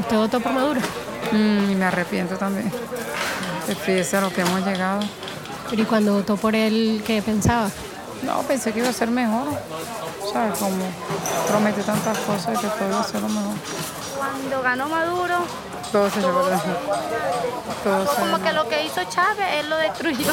¿Usted 0.00 0.16
votó 0.16 0.40
por 0.40 0.52
Maduro? 0.52 0.80
Mm, 1.32 1.70
y 1.70 1.74
me 1.76 1.84
arrepiento 1.84 2.36
también. 2.36 2.70
Fíjese 3.84 4.16
a 4.16 4.20
lo 4.22 4.30
que 4.30 4.40
hemos 4.40 4.66
llegado. 4.66 5.00
¿Y 5.70 5.82
cuando 5.84 6.14
votó 6.14 6.36
por 6.36 6.54
él, 6.56 7.02
qué 7.06 7.22
pensaba? 7.22 7.70
No, 8.22 8.42
pensé 8.42 8.72
que 8.72 8.80
iba 8.80 8.88
a 8.88 8.92
ser 8.92 9.10
mejor. 9.10 9.46
¿Sabes? 10.32 10.58
Como 10.58 10.84
promete 11.48 11.82
tantas 11.82 12.18
cosas 12.18 12.56
y 12.56 12.60
que 12.60 12.66
todo 12.66 12.88
iba 12.88 13.00
a 13.00 13.04
ser 13.04 13.20
lo 13.20 13.28
mejor. 13.28 13.54
Cuando 14.18 14.62
ganó 14.62 14.88
Maduro, 14.88 15.38
todo 15.92 16.10
se 16.10 16.20
todo, 16.20 16.50
todo 17.84 18.06
como 18.16 18.42
que 18.42 18.52
lo 18.52 18.68
que 18.68 18.84
hizo 18.84 19.02
Chávez, 19.04 19.46
él 19.54 19.70
lo 19.70 19.76
destruyó. 19.76 20.32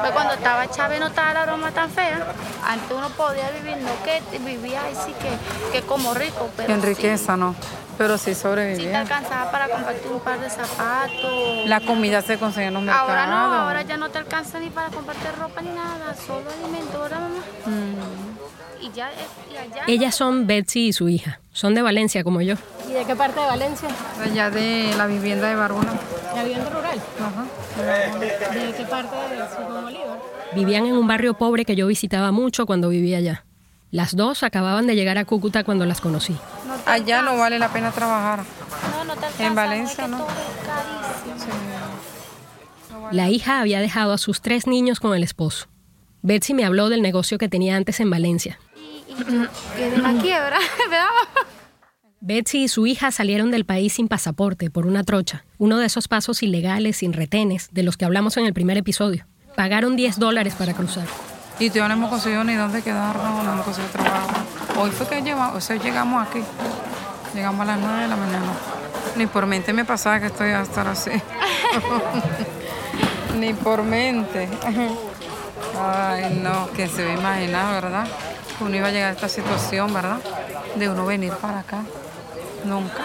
Pues 0.00 0.12
cuando 0.12 0.34
estaba 0.34 0.68
Chávez 0.70 1.00
no 1.00 1.06
estaba 1.08 1.34
la 1.34 1.44
broma 1.44 1.70
tan 1.70 1.90
fea. 1.90 2.26
Antes 2.66 2.90
uno 2.90 3.08
podía 3.10 3.50
vivir, 3.50 3.76
no 3.76 3.90
que 4.04 4.22
vivía 4.38 4.80
así 4.90 5.12
que, 5.12 5.38
que 5.72 5.86
como 5.86 6.14
rico, 6.14 6.48
pero 6.56 6.72
En 6.72 6.82
riqueza, 6.82 7.36
no. 7.36 7.54
Pero 7.98 8.16
sí 8.16 8.34
Sí 8.34 8.40
sobrevivía. 8.40 8.90
te 8.90 8.96
alcanzaba 8.96 9.50
para 9.50 9.68
comprarte 9.68 10.08
un 10.08 10.20
par 10.20 10.40
de 10.40 10.48
zapatos. 10.48 11.66
La 11.66 11.80
comida 11.80 12.22
se 12.22 12.38
conseguía 12.38 12.68
en 12.68 12.74
los 12.74 12.82
mercados. 12.82 13.10
Ahora 13.10 13.26
no, 13.26 13.54
ahora 13.54 13.82
ya 13.82 13.98
no 13.98 14.08
te 14.08 14.16
alcanza 14.18 14.58
ni 14.58 14.70
para 14.70 14.88
comprarte 14.88 15.30
ropa 15.32 15.60
ni 15.60 15.68
nada, 15.68 16.14
solo 16.26 16.48
alimento, 16.50 16.98
¿verdad, 17.00 17.20
mamá? 17.20 17.42
Ellas 19.86 20.14
son 20.14 20.46
Betsy 20.46 20.88
y 20.88 20.92
su 20.92 21.08
hija. 21.08 21.40
Son 21.52 21.74
de 21.74 21.82
Valencia 21.82 22.22
como 22.24 22.40
yo. 22.40 22.54
¿Y 22.88 22.92
de 22.92 23.04
qué 23.04 23.16
parte 23.16 23.40
de 23.40 23.46
Valencia? 23.46 23.88
Allá 24.22 24.50
de 24.50 24.94
la 24.96 25.06
vivienda 25.06 25.48
de 25.48 25.54
Barbuna. 25.56 25.92
¿La 26.34 26.42
vivienda 26.44 26.70
rural? 26.70 27.00
Ajá. 27.20 27.44
¿De 28.50 28.72
qué 28.76 28.84
parte 28.84 29.16
de 29.16 29.48
Simón 29.48 29.84
Bolívar? 29.84 30.20
Vivían 30.54 30.86
en 30.86 30.96
un 30.96 31.06
barrio 31.06 31.34
pobre 31.34 31.64
que 31.64 31.76
yo 31.76 31.86
visitaba 31.86 32.32
mucho 32.32 32.66
cuando 32.66 32.88
vivía 32.88 33.18
allá. 33.18 33.44
Las 33.90 34.14
dos 34.14 34.42
acababan 34.42 34.86
de 34.86 34.94
llegar 34.94 35.18
a 35.18 35.24
Cúcuta 35.24 35.64
cuando 35.64 35.84
las 35.86 36.00
conocí. 36.00 36.36
Allá 36.86 37.22
no 37.22 37.36
vale 37.36 37.58
la 37.58 37.68
pena 37.72 37.90
trabajar. 37.90 38.44
No, 38.92 39.04
no 39.04 39.14
te 39.14 39.26
alcanza, 39.26 39.46
En 39.46 39.54
Valencia, 39.54 40.08
no. 40.08 40.26
La 43.10 43.28
hija 43.28 43.60
había 43.60 43.80
dejado 43.80 44.12
a 44.12 44.18
sus 44.18 44.40
tres 44.40 44.68
niños 44.68 45.00
con 45.00 45.16
el 45.16 45.24
esposo. 45.24 45.66
Betsy 46.22 46.54
me 46.54 46.64
habló 46.64 46.88
del 46.88 47.02
negocio 47.02 47.38
que 47.38 47.48
tenía 47.48 47.76
antes 47.76 47.98
en 47.98 48.10
Valencia. 48.10 48.60
De 49.76 49.98
la 49.98 50.12
quiebra, 50.22 50.58
¿verdad? 50.90 51.08
Betsy 52.22 52.64
y 52.64 52.68
su 52.68 52.86
hija 52.86 53.10
salieron 53.10 53.50
del 53.50 53.64
país 53.64 53.94
sin 53.94 54.06
pasaporte 54.06 54.70
por 54.70 54.86
una 54.86 55.04
trocha, 55.04 55.44
uno 55.56 55.78
de 55.78 55.86
esos 55.86 56.06
pasos 56.06 56.42
ilegales 56.42 56.98
sin 56.98 57.14
retenes 57.14 57.70
de 57.72 57.82
los 57.82 57.96
que 57.96 58.04
hablamos 58.04 58.36
en 58.36 58.44
el 58.44 58.52
primer 58.52 58.76
episodio. 58.76 59.26
Pagaron 59.56 59.96
10 59.96 60.18
dólares 60.18 60.54
para 60.54 60.74
cruzar. 60.74 61.06
Y 61.58 61.70
todavía 61.70 61.88
no 61.88 61.94
hemos 61.94 62.10
conseguido 62.10 62.44
ni 62.44 62.54
dónde 62.54 62.82
quedarnos, 62.82 63.44
no 63.44 63.52
hemos 63.52 63.64
conseguido 63.64 63.92
trabajo. 63.92 64.30
Hoy 64.78 64.90
fue 64.90 65.08
que 65.08 65.22
llegamos, 65.22 65.56
o 65.56 65.60
sea, 65.60 65.76
llegamos 65.76 66.26
aquí. 66.26 66.40
Llegamos 67.34 67.60
a 67.62 67.64
las 67.64 67.80
9 67.80 68.02
de 68.02 68.08
la 68.08 68.16
mañana. 68.16 68.52
Ni 69.16 69.26
por 69.26 69.46
mente 69.46 69.72
me 69.72 69.84
pasaba 69.84 70.20
que 70.20 70.26
estoy 70.26 70.50
a 70.50 70.62
estar 70.62 70.86
así. 70.86 71.10
Ni 73.38 73.54
por 73.54 73.82
mente. 73.82 74.48
Ay, 75.80 76.40
no, 76.42 76.70
que 76.72 76.88
se 76.88 77.04
ve 77.04 77.14
imaginar, 77.14 77.82
¿verdad? 77.82 78.06
Uno 78.60 78.76
iba 78.76 78.88
a 78.88 78.90
llegar 78.90 79.10
a 79.10 79.12
esta 79.14 79.28
situación, 79.28 79.92
¿verdad? 79.92 80.20
De 80.76 80.88
uno 80.88 81.06
venir 81.06 81.32
para 81.34 81.60
acá. 81.60 81.82
Nunca. 82.64 83.04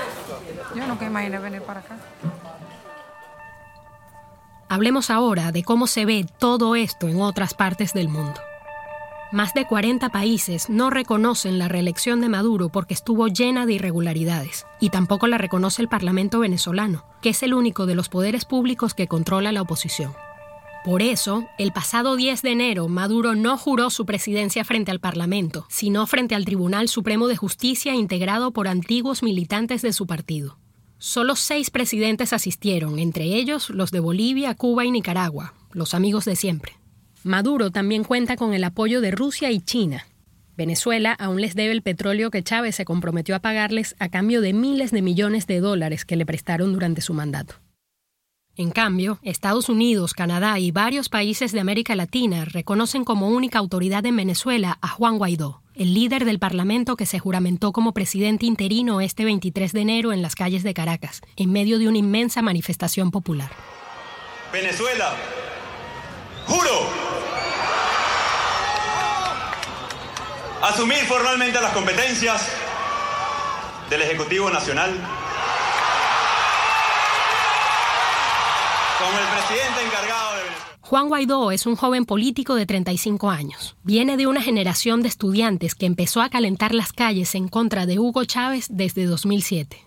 Yo 0.75 0.85
nunca 0.85 1.05
imaginé 1.05 1.39
venir 1.39 1.61
para 1.61 1.79
acá. 1.79 1.97
Hablemos 4.67 5.09
ahora 5.09 5.51
de 5.51 5.63
cómo 5.63 5.87
se 5.87 6.05
ve 6.05 6.25
todo 6.39 6.75
esto 6.75 7.07
en 7.07 7.21
otras 7.21 7.53
partes 7.53 7.93
del 7.93 8.09
mundo. 8.09 8.41
Más 9.31 9.53
de 9.53 9.65
40 9.65 10.09
países 10.09 10.69
no 10.69 10.89
reconocen 10.89 11.59
la 11.59 11.67
reelección 11.67 12.21
de 12.21 12.29
Maduro 12.29 12.69
porque 12.69 12.93
estuvo 12.93 13.27
llena 13.27 13.65
de 13.65 13.73
irregularidades, 13.73 14.65
y 14.79 14.89
tampoco 14.89 15.27
la 15.27 15.37
reconoce 15.37 15.81
el 15.81 15.87
Parlamento 15.87 16.39
venezolano, 16.39 17.05
que 17.21 17.29
es 17.29 17.43
el 17.43 17.53
único 17.53 17.85
de 17.85 17.95
los 17.95 18.09
poderes 18.09 18.45
públicos 18.45 18.93
que 18.93 19.07
controla 19.07 19.51
la 19.51 19.61
oposición. 19.61 20.13
Por 20.85 21.01
eso, 21.01 21.49
el 21.57 21.71
pasado 21.71 22.15
10 22.15 22.43
de 22.43 22.51
enero, 22.51 22.87
Maduro 22.87 23.33
no 23.33 23.57
juró 23.57 23.89
su 23.89 24.05
presidencia 24.05 24.63
frente 24.63 24.91
al 24.91 24.99
Parlamento, 24.99 25.65
sino 25.67 26.05
frente 26.05 26.35
al 26.35 26.45
Tribunal 26.45 26.89
Supremo 26.89 27.27
de 27.27 27.35
Justicia 27.35 27.95
integrado 27.95 28.51
por 28.51 28.67
antiguos 28.67 29.23
militantes 29.23 29.81
de 29.81 29.93
su 29.93 30.05
partido. 30.05 30.59
Solo 30.99 31.35
seis 31.35 31.71
presidentes 31.71 32.33
asistieron, 32.33 32.99
entre 32.99 33.23
ellos 33.23 33.71
los 33.71 33.89
de 33.89 33.99
Bolivia, 33.99 34.53
Cuba 34.53 34.85
y 34.85 34.91
Nicaragua, 34.91 35.55
los 35.71 35.95
amigos 35.95 36.23
de 36.23 36.35
siempre. 36.35 36.73
Maduro 37.23 37.71
también 37.71 38.03
cuenta 38.03 38.35
con 38.35 38.53
el 38.53 38.63
apoyo 38.63 39.01
de 39.01 39.09
Rusia 39.09 39.49
y 39.49 39.61
China. 39.61 40.05
Venezuela 40.55 41.13
aún 41.13 41.41
les 41.41 41.55
debe 41.55 41.71
el 41.71 41.81
petróleo 41.81 42.29
que 42.29 42.43
Chávez 42.43 42.75
se 42.75 42.85
comprometió 42.85 43.35
a 43.35 43.39
pagarles 43.39 43.95
a 43.97 44.09
cambio 44.09 44.39
de 44.39 44.53
miles 44.53 44.91
de 44.91 45.01
millones 45.01 45.47
de 45.47 45.61
dólares 45.61 46.05
que 46.05 46.15
le 46.15 46.27
prestaron 46.27 46.73
durante 46.73 47.01
su 47.01 47.15
mandato. 47.15 47.55
En 48.57 48.71
cambio, 48.71 49.19
Estados 49.21 49.67
Unidos, 49.67 50.13
Canadá 50.13 50.59
y 50.59 50.71
varios 50.71 51.09
países 51.09 51.51
de 51.51 51.59
América 51.59 51.93
Latina 51.93 52.45
reconocen 52.45 53.03
como 53.03 53.27
única 53.27 53.59
autoridad 53.59 54.05
en 54.05 54.15
Venezuela 54.15 54.77
a 54.81 54.87
Juan 54.87 55.17
Guaidó, 55.17 55.61
el 55.75 55.93
líder 55.93 56.23
del 56.23 56.39
Parlamento 56.39 56.95
que 56.95 57.05
se 57.05 57.19
juramentó 57.19 57.73
como 57.73 57.91
presidente 57.91 58.45
interino 58.45 59.01
este 59.01 59.25
23 59.25 59.73
de 59.73 59.81
enero 59.81 60.13
en 60.13 60.21
las 60.21 60.35
calles 60.35 60.63
de 60.63 60.73
Caracas, 60.73 61.21
en 61.35 61.51
medio 61.51 61.79
de 61.79 61.89
una 61.89 61.97
inmensa 61.97 62.41
manifestación 62.41 63.11
popular. 63.11 63.51
Venezuela, 64.53 65.13
juro 66.47 66.87
asumir 70.61 70.99
formalmente 70.99 71.59
las 71.59 71.73
competencias 71.73 72.47
del 73.89 74.01
Ejecutivo 74.01 74.49
Nacional 74.49 75.24
Juan 80.81 81.07
Guaidó 81.09 81.51
es 81.51 81.65
un 81.65 81.75
joven 81.75 82.05
político 82.05 82.55
de 82.55 82.65
35 82.65 83.29
años. 83.29 83.75
Viene 83.83 84.15
de 84.15 84.27
una 84.27 84.41
generación 84.41 85.01
de 85.01 85.09
estudiantes 85.09 85.75
que 85.75 85.85
empezó 85.85 86.21
a 86.21 86.29
calentar 86.29 86.73
las 86.73 86.93
calles 86.93 87.35
en 87.35 87.47
contra 87.47 87.85
de 87.85 87.99
Hugo 87.99 88.23
Chávez 88.23 88.67
desde 88.69 89.05
2007. 89.05 89.77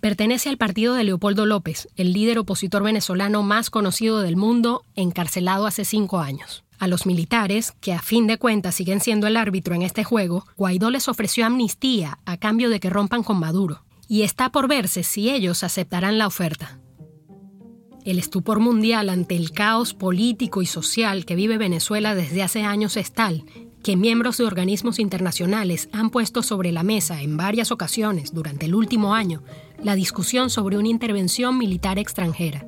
Pertenece 0.00 0.48
al 0.48 0.56
partido 0.56 0.94
de 0.94 1.04
Leopoldo 1.04 1.44
López, 1.44 1.88
el 1.96 2.12
líder 2.12 2.38
opositor 2.38 2.82
venezolano 2.82 3.42
más 3.42 3.68
conocido 3.68 4.20
del 4.20 4.36
mundo, 4.36 4.84
encarcelado 4.96 5.66
hace 5.66 5.84
cinco 5.84 6.20
años. 6.20 6.64
A 6.78 6.86
los 6.86 7.04
militares, 7.04 7.72
que 7.80 7.92
a 7.92 8.00
fin 8.00 8.26
de 8.26 8.38
cuentas 8.38 8.74
siguen 8.74 9.00
siendo 9.00 9.26
el 9.26 9.36
árbitro 9.36 9.74
en 9.74 9.82
este 9.82 10.04
juego, 10.04 10.46
Guaidó 10.56 10.90
les 10.90 11.08
ofreció 11.08 11.44
amnistía 11.44 12.18
a 12.24 12.36
cambio 12.36 12.70
de 12.70 12.80
que 12.80 12.90
rompan 12.90 13.24
con 13.24 13.38
Maduro. 13.38 13.82
Y 14.08 14.22
está 14.22 14.50
por 14.50 14.68
verse 14.68 15.02
si 15.02 15.30
ellos 15.30 15.64
aceptarán 15.64 16.18
la 16.18 16.26
oferta. 16.26 16.78
El 18.04 18.18
estupor 18.18 18.60
mundial 18.60 19.08
ante 19.08 19.34
el 19.34 19.52
caos 19.52 19.94
político 19.94 20.60
y 20.60 20.66
social 20.66 21.24
que 21.24 21.34
vive 21.34 21.56
Venezuela 21.56 22.14
desde 22.14 22.42
hace 22.42 22.62
años 22.62 22.98
es 22.98 23.12
tal 23.12 23.44
que 23.82 23.96
miembros 23.96 24.36
de 24.36 24.44
organismos 24.44 24.98
internacionales 24.98 25.88
han 25.90 26.10
puesto 26.10 26.42
sobre 26.42 26.70
la 26.70 26.82
mesa 26.82 27.22
en 27.22 27.38
varias 27.38 27.70
ocasiones 27.70 28.34
durante 28.34 28.66
el 28.66 28.74
último 28.74 29.14
año 29.14 29.42
la 29.82 29.94
discusión 29.94 30.50
sobre 30.50 30.76
una 30.76 30.88
intervención 30.88 31.56
militar 31.56 31.98
extranjera. 31.98 32.66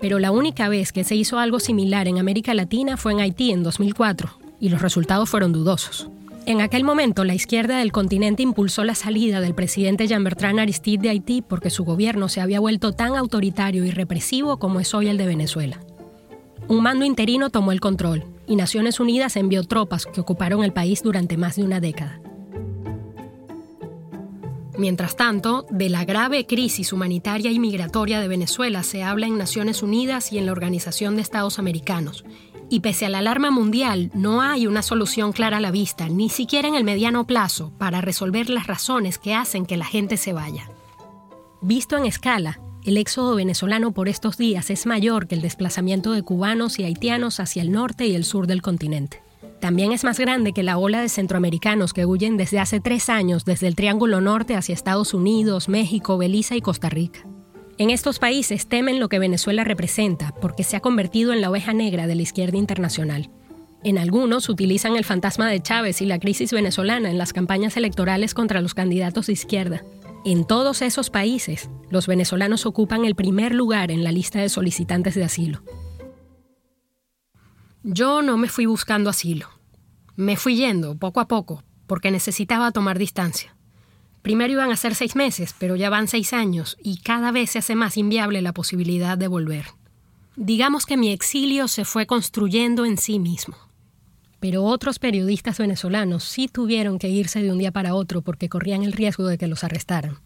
Pero 0.00 0.18
la 0.18 0.30
única 0.30 0.68
vez 0.68 0.92
que 0.92 1.04
se 1.04 1.16
hizo 1.16 1.38
algo 1.38 1.60
similar 1.60 2.08
en 2.08 2.18
América 2.18 2.54
Latina 2.54 2.96
fue 2.96 3.12
en 3.12 3.20
Haití 3.20 3.50
en 3.50 3.62
2004, 3.62 4.38
y 4.60 4.68
los 4.68 4.82
resultados 4.82 5.28
fueron 5.28 5.52
dudosos. 5.52 6.10
En 6.46 6.60
aquel 6.60 6.84
momento, 6.84 7.24
la 7.24 7.34
izquierda 7.34 7.78
del 7.78 7.90
continente 7.90 8.42
impulsó 8.42 8.84
la 8.84 8.94
salida 8.94 9.40
del 9.40 9.54
presidente 9.54 10.06
Jean-Bertrand 10.06 10.60
Aristide 10.60 11.04
de 11.04 11.08
Haití 11.08 11.40
porque 11.40 11.70
su 11.70 11.84
gobierno 11.84 12.28
se 12.28 12.42
había 12.42 12.60
vuelto 12.60 12.92
tan 12.92 13.16
autoritario 13.16 13.84
y 13.86 13.90
represivo 13.90 14.58
como 14.58 14.78
es 14.78 14.92
hoy 14.92 15.08
el 15.08 15.16
de 15.16 15.26
Venezuela. 15.26 15.80
Un 16.68 16.82
mando 16.82 17.06
interino 17.06 17.48
tomó 17.48 17.72
el 17.72 17.80
control 17.80 18.24
y 18.46 18.56
Naciones 18.56 19.00
Unidas 19.00 19.36
envió 19.36 19.64
tropas 19.64 20.04
que 20.04 20.20
ocuparon 20.20 20.62
el 20.62 20.74
país 20.74 21.02
durante 21.02 21.38
más 21.38 21.56
de 21.56 21.64
una 21.64 21.80
década. 21.80 22.20
Mientras 24.76 25.16
tanto, 25.16 25.64
de 25.70 25.88
la 25.88 26.04
grave 26.04 26.46
crisis 26.46 26.92
humanitaria 26.92 27.50
y 27.52 27.58
migratoria 27.58 28.20
de 28.20 28.28
Venezuela 28.28 28.82
se 28.82 29.02
habla 29.02 29.26
en 29.26 29.38
Naciones 29.38 29.82
Unidas 29.82 30.30
y 30.30 30.36
en 30.36 30.44
la 30.44 30.52
Organización 30.52 31.16
de 31.16 31.22
Estados 31.22 31.58
Americanos. 31.58 32.24
Y 32.70 32.80
pese 32.80 33.06
a 33.06 33.08
la 33.08 33.18
alarma 33.18 33.50
mundial, 33.50 34.10
no 34.14 34.42
hay 34.42 34.66
una 34.66 34.82
solución 34.82 35.32
clara 35.32 35.58
a 35.58 35.60
la 35.60 35.70
vista, 35.70 36.08
ni 36.08 36.28
siquiera 36.28 36.68
en 36.68 36.74
el 36.74 36.84
mediano 36.84 37.26
plazo, 37.26 37.72
para 37.78 38.00
resolver 38.00 38.50
las 38.50 38.66
razones 38.66 39.18
que 39.18 39.34
hacen 39.34 39.66
que 39.66 39.76
la 39.76 39.84
gente 39.84 40.16
se 40.16 40.32
vaya. 40.32 40.70
Visto 41.60 41.96
en 41.96 42.06
escala, 42.06 42.60
el 42.84 42.98
éxodo 42.98 43.36
venezolano 43.36 43.92
por 43.92 44.08
estos 44.08 44.36
días 44.36 44.68
es 44.70 44.84
mayor 44.84 45.26
que 45.26 45.34
el 45.34 45.40
desplazamiento 45.40 46.12
de 46.12 46.22
cubanos 46.22 46.78
y 46.78 46.84
haitianos 46.84 47.40
hacia 47.40 47.62
el 47.62 47.72
norte 47.72 48.06
y 48.06 48.14
el 48.14 48.24
sur 48.24 48.46
del 48.46 48.60
continente. 48.60 49.22
También 49.60 49.92
es 49.92 50.04
más 50.04 50.18
grande 50.18 50.52
que 50.52 50.62
la 50.62 50.76
ola 50.76 51.00
de 51.00 51.08
centroamericanos 51.08 51.94
que 51.94 52.04
huyen 52.04 52.36
desde 52.36 52.58
hace 52.58 52.80
tres 52.80 53.08
años 53.08 53.46
desde 53.46 53.66
el 53.66 53.76
Triángulo 53.76 54.20
Norte 54.20 54.56
hacia 54.56 54.74
Estados 54.74 55.14
Unidos, 55.14 55.70
México, 55.70 56.18
Belice 56.18 56.56
y 56.56 56.60
Costa 56.60 56.90
Rica. 56.90 57.26
En 57.76 57.90
estos 57.90 58.20
países 58.20 58.68
temen 58.68 59.00
lo 59.00 59.08
que 59.08 59.18
Venezuela 59.18 59.64
representa 59.64 60.32
porque 60.40 60.62
se 60.62 60.76
ha 60.76 60.80
convertido 60.80 61.32
en 61.32 61.40
la 61.40 61.50
oveja 61.50 61.72
negra 61.72 62.06
de 62.06 62.14
la 62.14 62.22
izquierda 62.22 62.56
internacional. 62.56 63.30
En 63.82 63.98
algunos 63.98 64.48
utilizan 64.48 64.96
el 64.96 65.04
fantasma 65.04 65.48
de 65.48 65.60
Chávez 65.60 66.00
y 66.00 66.06
la 66.06 66.20
crisis 66.20 66.52
venezolana 66.52 67.10
en 67.10 67.18
las 67.18 67.32
campañas 67.32 67.76
electorales 67.76 68.32
contra 68.32 68.60
los 68.60 68.74
candidatos 68.74 69.26
de 69.26 69.32
izquierda. 69.32 69.82
En 70.24 70.46
todos 70.46 70.82
esos 70.82 71.10
países, 71.10 71.68
los 71.90 72.06
venezolanos 72.06 72.64
ocupan 72.64 73.04
el 73.04 73.16
primer 73.16 73.52
lugar 73.52 73.90
en 73.90 74.04
la 74.04 74.12
lista 74.12 74.40
de 74.40 74.48
solicitantes 74.48 75.16
de 75.16 75.24
asilo. 75.24 75.62
Yo 77.82 78.22
no 78.22 78.38
me 78.38 78.48
fui 78.48 78.66
buscando 78.66 79.10
asilo. 79.10 79.48
Me 80.14 80.36
fui 80.36 80.56
yendo 80.56 80.96
poco 80.96 81.20
a 81.20 81.26
poco 81.26 81.64
porque 81.86 82.12
necesitaba 82.12 82.70
tomar 82.70 82.98
distancia. 82.98 83.53
Primero 84.24 84.54
iban 84.54 84.72
a 84.72 84.76
ser 84.76 84.94
seis 84.94 85.16
meses, 85.16 85.54
pero 85.58 85.76
ya 85.76 85.90
van 85.90 86.08
seis 86.08 86.32
años 86.32 86.78
y 86.82 86.96
cada 87.02 87.30
vez 87.30 87.50
se 87.50 87.58
hace 87.58 87.74
más 87.74 87.98
inviable 87.98 88.40
la 88.40 88.54
posibilidad 88.54 89.18
de 89.18 89.28
volver. 89.28 89.66
Digamos 90.34 90.86
que 90.86 90.96
mi 90.96 91.10
exilio 91.10 91.68
se 91.68 91.84
fue 91.84 92.06
construyendo 92.06 92.86
en 92.86 92.96
sí 92.96 93.18
mismo. 93.18 93.54
Pero 94.40 94.64
otros 94.64 94.98
periodistas 94.98 95.58
venezolanos 95.58 96.24
sí 96.24 96.48
tuvieron 96.48 96.98
que 96.98 97.10
irse 97.10 97.42
de 97.42 97.52
un 97.52 97.58
día 97.58 97.70
para 97.70 97.94
otro 97.94 98.22
porque 98.22 98.48
corrían 98.48 98.82
el 98.82 98.92
riesgo 98.92 99.26
de 99.26 99.36
que 99.36 99.46
los 99.46 99.62
arrestaran. 99.62 100.16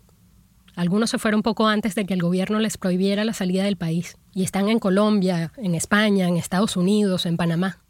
Algunos 0.76 1.10
se 1.10 1.18
fueron 1.18 1.42
poco 1.42 1.66
antes 1.66 1.96
de 1.96 2.06
que 2.06 2.14
el 2.14 2.22
gobierno 2.22 2.60
les 2.60 2.78
prohibiera 2.78 3.24
la 3.24 3.32
salida 3.34 3.64
del 3.64 3.76
país 3.76 4.16
y 4.32 4.44
están 4.44 4.68
en 4.68 4.78
Colombia, 4.78 5.52
en 5.56 5.74
España, 5.74 6.28
en 6.28 6.36
Estados 6.36 6.76
Unidos, 6.76 7.26
en 7.26 7.36
Panamá. 7.36 7.80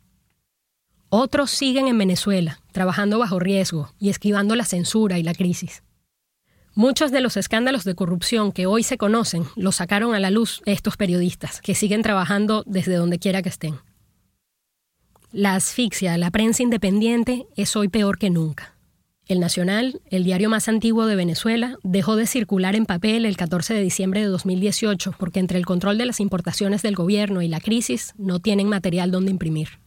Otros 1.10 1.50
siguen 1.50 1.86
en 1.86 1.98
Venezuela, 1.98 2.62
trabajando 2.72 3.18
bajo 3.18 3.38
riesgo 3.38 3.92
y 3.98 4.08
esquivando 4.08 4.56
la 4.56 4.64
censura 4.64 5.18
y 5.18 5.22
la 5.22 5.34
crisis. 5.34 5.82
Muchos 6.78 7.10
de 7.10 7.20
los 7.20 7.36
escándalos 7.36 7.82
de 7.82 7.96
corrupción 7.96 8.52
que 8.52 8.66
hoy 8.66 8.84
se 8.84 8.98
conocen 8.98 9.42
los 9.56 9.74
sacaron 9.74 10.14
a 10.14 10.20
la 10.20 10.30
luz 10.30 10.62
estos 10.64 10.96
periodistas, 10.96 11.60
que 11.60 11.74
siguen 11.74 12.02
trabajando 12.02 12.62
desde 12.68 12.94
donde 12.94 13.18
quiera 13.18 13.42
que 13.42 13.48
estén. 13.48 13.80
La 15.32 15.56
asfixia 15.56 16.16
la 16.18 16.30
prensa 16.30 16.62
independiente 16.62 17.48
es 17.56 17.74
hoy 17.74 17.88
peor 17.88 18.16
que 18.16 18.30
nunca. 18.30 18.76
El 19.26 19.40
Nacional, 19.40 20.00
el 20.08 20.22
diario 20.22 20.50
más 20.50 20.68
antiguo 20.68 21.06
de 21.06 21.16
Venezuela, 21.16 21.78
dejó 21.82 22.14
de 22.14 22.28
circular 22.28 22.76
en 22.76 22.86
papel 22.86 23.26
el 23.26 23.36
14 23.36 23.74
de 23.74 23.82
diciembre 23.82 24.20
de 24.20 24.28
2018 24.28 25.16
porque 25.18 25.40
entre 25.40 25.58
el 25.58 25.66
control 25.66 25.98
de 25.98 26.06
las 26.06 26.20
importaciones 26.20 26.82
del 26.82 26.94
gobierno 26.94 27.42
y 27.42 27.48
la 27.48 27.58
crisis 27.58 28.14
no 28.18 28.38
tienen 28.38 28.68
material 28.68 29.10
donde 29.10 29.32
imprimir. 29.32 29.80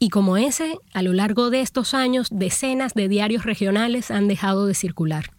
Y 0.00 0.08
como 0.08 0.36
ese, 0.36 0.76
a 0.92 1.02
lo 1.02 1.12
largo 1.12 1.50
de 1.50 1.60
estos 1.60 1.94
años, 1.94 2.26
decenas 2.32 2.94
de 2.94 3.06
diarios 3.06 3.44
regionales 3.44 4.10
han 4.10 4.26
dejado 4.26 4.66
de 4.66 4.74
circular. 4.74 5.30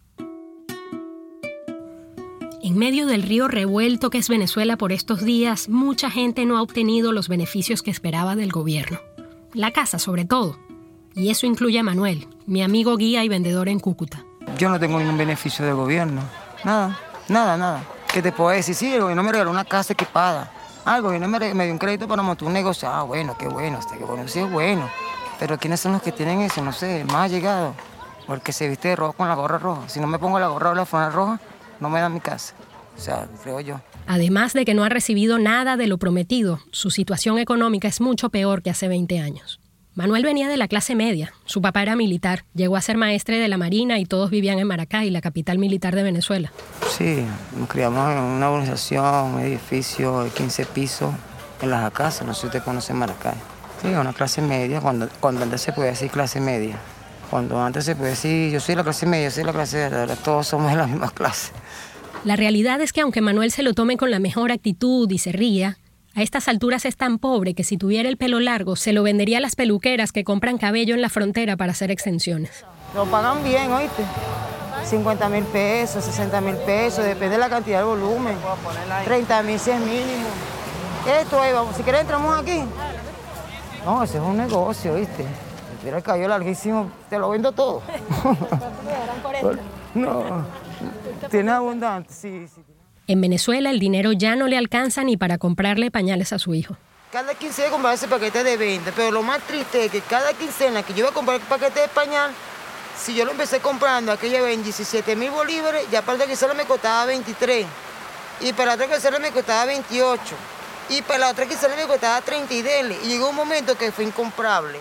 En 2.73 2.79
medio 2.79 3.05
del 3.05 3.21
río 3.21 3.47
revuelto 3.47 4.09
que 4.09 4.17
es 4.17 4.29
Venezuela 4.29 4.77
por 4.77 4.91
estos 4.91 5.21
días, 5.21 5.69
mucha 5.69 6.09
gente 6.09 6.43
no 6.47 6.57
ha 6.57 6.63
obtenido 6.63 7.11
los 7.11 7.29
beneficios 7.29 7.83
que 7.83 7.91
esperaba 7.91 8.35
del 8.35 8.51
gobierno. 8.51 8.99
La 9.53 9.69
casa, 9.69 9.99
sobre 9.99 10.25
todo, 10.25 10.57
y 11.13 11.29
eso 11.29 11.45
incluye 11.45 11.77
a 11.77 11.83
Manuel, 11.83 12.27
mi 12.47 12.63
amigo 12.63 12.97
guía 12.97 13.23
y 13.23 13.29
vendedor 13.29 13.69
en 13.69 13.79
Cúcuta. 13.79 14.25
Yo 14.57 14.69
no 14.69 14.79
tengo 14.79 14.97
ningún 14.97 15.19
beneficio 15.19 15.63
del 15.63 15.75
gobierno. 15.75 16.23
Nada, 16.63 16.97
nada, 17.27 17.57
nada. 17.57 17.83
¿Qué 18.11 18.23
te 18.23 18.31
puedo 18.31 18.49
decir? 18.49 18.73
Sí, 18.73 18.91
el 18.91 19.01
gobierno 19.01 19.21
me 19.21 19.31
regaló 19.31 19.51
una 19.51 19.65
casa 19.65 19.93
equipada. 19.93 20.51
Ah, 20.83 20.95
el 20.95 21.03
gobierno 21.03 21.27
me, 21.27 21.39
dio 21.39 21.73
un 21.73 21.77
crédito 21.77 22.07
para 22.07 22.23
montar 22.23 22.47
un 22.47 22.53
negocio. 22.53 22.89
Ah, 22.89 23.03
bueno, 23.03 23.35
qué 23.37 23.47
bueno, 23.47 23.79
qué 23.95 24.03
bueno, 24.03 24.27
sí 24.27 24.39
es 24.39 24.51
bueno. 24.51 24.89
Pero 25.37 25.59
¿quiénes 25.59 25.79
son 25.79 25.91
los 25.91 26.01
que 26.01 26.11
tienen 26.11 26.41
eso? 26.41 26.63
No 26.63 26.73
sé, 26.73 27.05
más 27.05 27.29
llegado. 27.29 27.75
O 28.27 28.33
el 28.33 28.41
que 28.41 28.51
se 28.51 28.67
viste 28.67 28.87
de 28.87 28.95
rojo 28.95 29.13
con 29.13 29.27
la 29.27 29.35
gorra 29.35 29.59
roja. 29.59 29.87
Si 29.89 29.99
no 29.99 30.07
me 30.07 30.17
pongo 30.17 30.39
la 30.39 30.47
gorra 30.47 30.71
o 30.71 30.73
la 30.73 30.85
fona 30.87 31.11
roja, 31.11 31.39
no 31.79 31.89
me 31.89 31.99
dan 31.99 32.13
mi 32.13 32.19
casa. 32.19 32.55
O 32.97 33.01
sea, 33.01 33.27
creo 33.43 33.59
yo. 33.59 33.81
Además 34.05 34.53
de 34.53 34.65
que 34.65 34.73
no 34.73 34.83
ha 34.83 34.89
recibido 34.89 35.39
nada 35.39 35.77
de 35.77 35.87
lo 35.87 35.97
prometido, 35.97 36.59
su 36.71 36.91
situación 36.91 37.39
económica 37.39 37.87
es 37.87 38.01
mucho 38.01 38.29
peor 38.29 38.61
que 38.61 38.69
hace 38.69 38.87
20 38.87 39.19
años. 39.19 39.59
Manuel 39.95 40.23
venía 40.23 40.49
de 40.49 40.57
la 40.57 40.67
clase 40.67 40.95
media. 40.95 41.33
Su 41.45 41.61
papá 41.61 41.83
era 41.83 41.95
militar. 41.95 42.45
Llegó 42.55 42.77
a 42.77 42.81
ser 42.81 42.97
maestre 42.97 43.37
de 43.37 43.47
la 43.47 43.57
Marina 43.57 43.99
y 43.99 44.05
todos 44.05 44.31
vivían 44.31 44.57
en 44.57 44.67
Maracay, 44.67 45.11
la 45.11 45.21
capital 45.21 45.59
militar 45.59 45.95
de 45.95 46.01
Venezuela. 46.01 46.51
Sí, 46.97 47.23
nos 47.55 47.69
criamos 47.69 48.11
en 48.11 48.17
una 48.17 48.49
organización, 48.49 49.35
un 49.35 49.39
edificio 49.41 50.23
de 50.23 50.31
15 50.31 50.65
pisos 50.65 51.13
en 51.61 51.69
las 51.69 51.91
casas. 51.91 52.25
No 52.25 52.33
sé 52.33 52.41
si 52.41 52.47
usted 52.47 52.63
conoce 52.63 52.93
Maracay. 52.93 53.35
Sí, 53.83 53.89
una 53.89 54.13
clase 54.13 54.41
media, 54.41 54.81
cuando, 54.81 55.07
cuando 55.19 55.43
antes 55.43 55.61
se 55.61 55.73
podía 55.73 55.91
decir 55.91 56.09
clase 56.09 56.41
media. 56.41 56.75
Cuando 57.29 57.61
antes 57.61 57.85
se 57.85 57.95
podía 57.95 58.11
decir, 58.11 58.51
yo 58.51 58.59
soy 58.59 58.75
la 58.75 58.83
clase 58.83 59.05
media, 59.05 59.29
yo 59.29 59.31
soy 59.31 59.43
la 59.43 59.53
clase 59.53 59.89
media, 59.89 60.15
todos 60.17 60.47
somos 60.47 60.69
de 60.71 60.77
la 60.77 60.87
misma 60.87 61.09
clase. 61.09 61.51
La 62.23 62.35
realidad 62.35 62.79
es 62.81 62.93
que 62.93 63.01
aunque 63.01 63.21
Manuel 63.21 63.51
se 63.51 63.63
lo 63.63 63.73
tome 63.73 63.97
con 63.97 64.11
la 64.11 64.19
mejor 64.19 64.51
actitud 64.51 65.09
y 65.11 65.17
se 65.17 65.31
ría, 65.31 65.77
a 66.15 66.21
estas 66.21 66.47
alturas 66.47 66.85
es 66.85 66.95
tan 66.95 67.17
pobre 67.17 67.55
que 67.55 67.63
si 67.63 67.75
tuviera 67.75 68.07
el 68.07 68.17
pelo 68.17 68.39
largo 68.39 68.75
se 68.75 68.93
lo 68.93 69.01
vendería 69.01 69.39
a 69.39 69.41
las 69.41 69.55
peluqueras 69.55 70.11
que 70.11 70.23
compran 70.23 70.59
cabello 70.59 70.93
en 70.93 71.01
la 71.01 71.09
frontera 71.09 71.57
para 71.57 71.71
hacer 71.71 71.89
extensiones. 71.89 72.63
Lo 72.93 73.05
pagan 73.07 73.43
bien, 73.43 73.71
oíste. 73.71 74.03
50 74.85 75.29
mil 75.29 75.43
pesos, 75.45 76.05
60 76.05 76.39
mil 76.41 76.55
pesos, 76.57 77.03
depende 77.03 77.31
de 77.31 77.37
la 77.39 77.49
cantidad 77.49 77.79
de 77.79 77.85
volumen. 77.85 78.37
30 79.05 79.43
mil 79.43 79.59
si 79.59 79.71
es 79.71 79.79
mínimo. 79.79 80.27
Esto 81.21 81.41
ahí, 81.41 81.51
vamos. 81.51 81.75
Si 81.75 81.83
quieres 81.83 82.01
entramos 82.01 82.39
aquí. 82.39 82.63
No, 83.83 84.03
ese 84.03 84.17
es 84.17 84.23
un 84.23 84.37
negocio, 84.37 84.95
¿viste? 84.95 85.25
Si 85.83 85.87
tuviera 85.89 85.97
el 85.97 86.03
cabello 86.03 86.27
larguísimo, 86.29 86.89
te 87.09 87.19
lo 87.19 87.29
vendo 87.29 87.51
todo. 87.51 87.81
no, 89.93 90.45
tiene 91.29 91.51
abundante, 91.51 92.13
sí, 92.13 92.47
sí. 92.47 92.61
En 93.05 93.19
Venezuela 93.19 93.69
el 93.69 93.81
dinero 93.81 94.13
ya 94.13 94.37
no 94.37 94.47
le 94.47 94.57
alcanza 94.57 95.03
ni 95.03 95.17
para 95.17 95.37
comprarle 95.37 95.91
pañales 95.91 96.31
a 96.31 96.39
su 96.39 96.53
hijo. 96.53 96.77
Cada 97.11 97.33
quincena 97.33 97.69
compraba 97.69 97.95
ese 97.95 98.07
paquete 98.07 98.45
de 98.45 98.55
20, 98.55 98.93
pero 98.93 99.11
lo 99.11 99.23
más 99.23 99.41
triste 99.41 99.83
es 99.83 99.91
que 99.91 99.99
cada 99.99 100.31
quincena 100.31 100.83
que 100.83 100.93
yo 100.93 100.99
iba 100.99 101.09
a 101.09 101.13
comprar 101.13 101.41
el 101.41 101.45
paquete 101.47 101.81
de 101.81 101.89
pañal, 101.89 102.31
si 102.97 103.13
yo 103.13 103.25
lo 103.25 103.31
empecé 103.31 103.59
comprando 103.59 104.13
aquella 104.13 104.41
vez 104.41 104.63
17 104.63 105.17
mil 105.17 105.31
bolívares, 105.31 105.85
ya 105.91 106.01
para 106.01 106.19
la 106.19 106.27
quincena 106.27 106.53
me 106.53 106.63
costaba 106.63 107.07
23. 107.07 107.65
Y 108.39 108.53
para 108.53 108.67
la 108.67 108.73
otra 108.75 108.87
quincena 108.87 109.19
me 109.19 109.31
costaba 109.31 109.65
28. 109.65 110.21
Y 110.91 111.01
para 111.01 111.19
la 111.19 111.31
otra 111.31 111.45
quincena 111.45 111.75
me 111.75 111.87
costaba 111.87 112.21
30 112.21 112.53
y 112.53 112.61
dele. 112.61 112.97
Y 113.03 113.07
llegó 113.09 113.31
un 113.31 113.35
momento 113.35 113.77
que 113.77 113.91
fue 113.91 114.05
incomprable. 114.05 114.79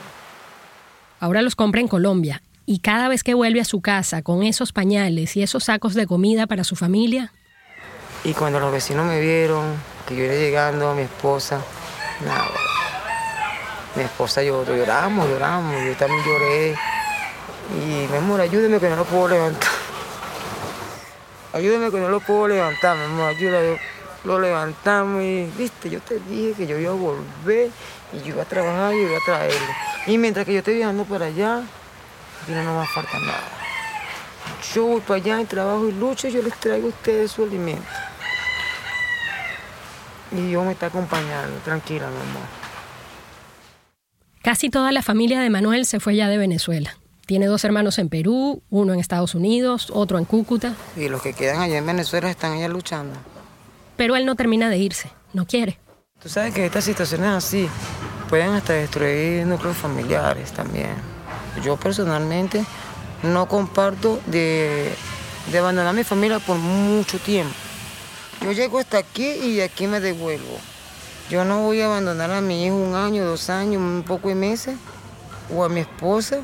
Ahora 1.23 1.41
los 1.43 1.55
compra 1.55 1.81
en 1.81 1.87
Colombia. 1.87 2.43
Y 2.67 2.81
cada 2.81 3.07
vez 3.07 3.23
que 3.23 3.35
vuelve 3.35 3.61
a 3.61 3.65
su 3.65 3.81
casa 3.81 4.23
con 4.23 4.43
esos 4.43 4.73
pañales 4.73 5.37
y 5.37 5.43
esos 5.45 5.63
sacos 5.63 5.95
de 5.95 6.09
comida 6.09 6.49
para 6.49 6.65
su 6.65 6.75
familia, 6.75 7.33
y 8.25 8.35
cuando 8.35 8.59
los 8.59 8.73
vecinos 8.73 9.07
me 9.07 9.21
vieron, 9.21 9.65
que 10.07 10.17
yo 10.17 10.25
iba 10.25 10.35
llegando, 10.35 10.93
mi 10.97 11.03
esposa, 11.03 11.61
nada. 12.25 12.51
Mi 13.95 14.03
esposa 14.03 14.43
lloró, 14.43 14.77
lloramos, 14.77 15.29
lloramos, 15.29 15.75
yo 15.85 15.95
también 15.95 16.25
lloré. 16.25 16.75
Y 17.71 18.11
mi 18.11 18.17
amor, 18.17 18.41
ayúdeme 18.41 18.81
que 18.81 18.89
no 18.89 18.97
lo 18.97 19.05
puedo 19.05 19.29
levantar. 19.29 19.71
Ayúdeme 21.53 21.93
que 21.93 22.01
no 22.01 22.09
lo 22.09 22.19
puedo 22.19 22.49
levantar, 22.49 22.97
mi 22.97 23.05
amor, 23.05 23.29
ayúdame. 23.29 23.79
lo 24.25 24.41
levantamos 24.41 25.23
y, 25.23 25.49
viste, 25.57 25.89
yo 25.89 26.01
te 26.01 26.19
dije 26.19 26.55
que 26.55 26.67
yo 26.67 26.79
iba 26.79 26.91
a 26.91 26.97
volver 26.97 27.71
y 28.13 28.19
yo 28.21 28.35
iba 28.35 28.43
a 28.43 28.47
trabajar 28.47 28.93
y 28.93 29.03
yo 29.03 29.09
iba 29.09 29.19
a 29.19 29.25
traerlo. 29.25 29.92
Y 30.07 30.19
mientras 30.19 30.45
que 30.45 30.53
yo 30.53 30.59
esté 30.59 30.75
viajando 30.75 31.05
para 31.05 31.27
allá, 31.27 31.63
aquí 32.43 32.53
no 32.53 32.65
nos 32.65 32.77
va 32.77 32.83
a 32.83 32.87
faltar 32.87 33.21
nada. 33.21 33.49
Yo 34.75 34.87
voy 34.87 35.01
para 35.01 35.15
allá 35.17 35.41
y 35.41 35.45
trabajo 35.45 35.89
y 35.89 35.93
lucho 35.93 36.29
y 36.29 36.33
yo 36.33 36.43
les 36.43 36.55
traigo 36.59 36.87
a 36.87 36.91
ustedes 36.91 37.31
su 37.31 37.45
alimento. 37.45 37.87
Y 40.33 40.49
Dios 40.49 40.65
me 40.65 40.73
está 40.73 40.87
acompañando, 40.87 41.57
tranquila, 41.65 42.09
mi 42.09 42.17
amor. 42.17 42.49
Casi 44.43 44.71
toda 44.71 44.91
la 44.91 45.03
familia 45.03 45.41
de 45.41 45.51
Manuel 45.51 45.87
se 45.87 46.01
fue 46.01 46.17
ya 46.17 46.29
de 46.29 46.39
Venezuela. 46.39 46.97
Tiene 47.27 47.47
dos 47.47 47.65
hermanos 47.65 47.99
en 47.99 48.09
Perú, 48.09 48.63
uno 48.71 48.93
en 48.93 48.99
Estados 48.99 49.37
Unidos, 49.37 49.89
otro 49.93 50.19
en 50.19 50.25
Cúcuta. 50.25 50.75
Y 50.97 51.09
los 51.09 51.23
que 51.23 51.33
quedan 51.33 51.61
allá 51.61 51.79
en 51.79 51.87
Venezuela 51.87 52.29
están 52.29 52.53
allá 52.53 52.69
luchando. 52.69 53.17
Pero 53.97 54.17
él 54.17 54.27
no 54.27 54.35
termina 54.35 54.69
de 54.69 54.79
irse, 54.79 55.13
no 55.33 55.47
quiere. 55.47 55.79
Tú 56.21 56.29
sabes 56.29 56.53
que 56.53 56.67
estas 56.67 56.85
situaciones 56.85 57.29
así 57.29 57.69
pueden 58.33 58.55
hasta 58.55 58.73
destruir 58.73 59.47
núcleos 59.47 59.77
familiares 59.77 60.53
también. 60.53 60.95
Yo 61.63 61.77
personalmente 61.77 62.65
no 63.23 63.47
comparto 63.47 64.21
de, 64.25 64.95
abandonar 65.51 65.89
a 65.89 65.93
mi 65.93 66.03
familia 66.03 66.39
por 66.39 66.57
mucho 66.57 67.19
tiempo. 67.19 67.53
Yo 68.41 68.53
llego 68.53 68.79
hasta 68.79 68.97
aquí 68.97 69.27
y 69.27 69.57
de 69.57 69.65
aquí 69.65 69.87
me 69.87 70.01
devuelvo. 70.01 70.57
Yo 71.29 71.45
no 71.45 71.61
voy 71.61 71.83
a 71.83 71.85
abandonar 71.85 72.31
a 72.31 72.41
mi 72.41 72.65
hijo 72.65 72.75
un 72.75 72.95
año, 72.95 73.23
dos 73.27 73.51
años, 73.51 73.83
un 73.83 74.03
poco 74.03 74.31
de 74.31 74.35
meses, 74.35 74.79
o 75.55 75.63
a 75.63 75.69
mi 75.69 75.81
esposa, 75.81 76.39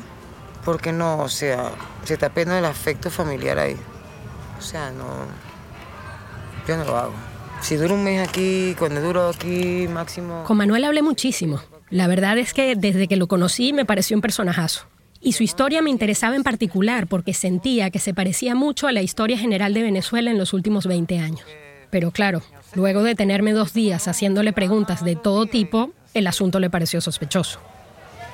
porque 0.65 0.91
no, 0.91 1.17
o 1.17 1.27
sea, 1.27 1.71
se 2.03 2.13
está 2.13 2.29
perdiendo 2.29 2.59
el 2.59 2.65
afecto 2.65 3.09
familiar 3.09 3.57
ahí. 3.57 3.75
O 4.59 4.61
sea, 4.61 4.91
no, 4.91 5.05
yo 6.67 6.77
no 6.77 6.85
lo 6.85 6.95
hago. 6.95 7.13
Si 7.61 7.77
duro 7.77 7.95
un 7.95 8.03
mes 8.03 8.27
aquí, 8.27 8.75
cuando 8.77 9.01
duro 9.01 9.29
aquí, 9.29 9.87
máximo... 9.87 10.43
Con 10.43 10.55
Manuel 10.55 10.83
hablé 10.83 11.01
muchísimo. 11.01 11.59
La 11.91 12.07
verdad 12.07 12.37
es 12.37 12.53
que 12.53 12.75
desde 12.75 13.07
que 13.07 13.15
lo 13.15 13.27
conocí 13.27 13.73
me 13.73 13.85
pareció 13.85 14.15
un 14.15 14.21
personajazo. 14.21 14.85
Y 15.21 15.33
su 15.33 15.43
historia 15.43 15.81
me 15.81 15.89
interesaba 15.89 16.35
en 16.35 16.43
particular 16.43 17.07
porque 17.07 17.33
sentía 17.33 17.89
que 17.89 17.99
se 17.99 18.13
parecía 18.13 18.55
mucho 18.55 18.87
a 18.87 18.91
la 18.91 19.01
historia 19.01 19.37
general 19.37 19.73
de 19.73 19.81
Venezuela 19.81 20.29
en 20.31 20.37
los 20.37 20.53
últimos 20.53 20.85
20 20.85 21.19
años. 21.19 21.45
Pero 21.89 22.11
claro, 22.11 22.41
luego 22.75 23.01
de 23.03 23.15
tenerme 23.15 23.51
dos 23.51 23.73
días 23.73 24.07
haciéndole 24.07 24.53
preguntas 24.53 25.03
de 25.03 25.15
todo 25.15 25.47
tipo, 25.47 25.91
el 26.13 26.27
asunto 26.27 26.59
le 26.59 26.69
pareció 26.69 27.01
sospechoso. 27.01 27.59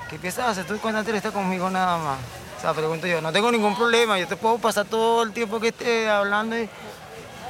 ¿Qué 0.10 0.20
piensas 0.20 0.50
hacer 0.50 0.66
tú 0.66 0.78
cuando 0.82 1.00
estás 1.00 1.32
conmigo 1.32 1.70
nada 1.70 1.98
más? 1.98 2.20
O 2.58 2.62
sea, 2.62 2.74
pregunto 2.74 3.08
yo, 3.08 3.22
no 3.22 3.32
tengo 3.32 3.52
ningún 3.52 3.76
problema, 3.76 4.20
yo 4.20 4.28
te 4.28 4.36
puedo 4.36 4.58
pasar 4.58 4.86
todo 4.86 5.24
el 5.24 5.32
tiempo 5.32 5.60
que 5.60 5.70
esté 5.70 6.10
hablando, 6.10 6.58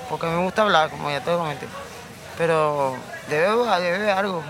porque 0.09 0.27
me 0.27 0.37
gusta 0.43 0.61
hablar, 0.61 0.89
como 0.91 1.09
ya 1.09 1.21
te 1.21 1.31
comenté. 1.31 1.65
Pero 2.37 2.95
debe, 3.29 3.47
debe 3.81 4.11
algo. 4.11 4.43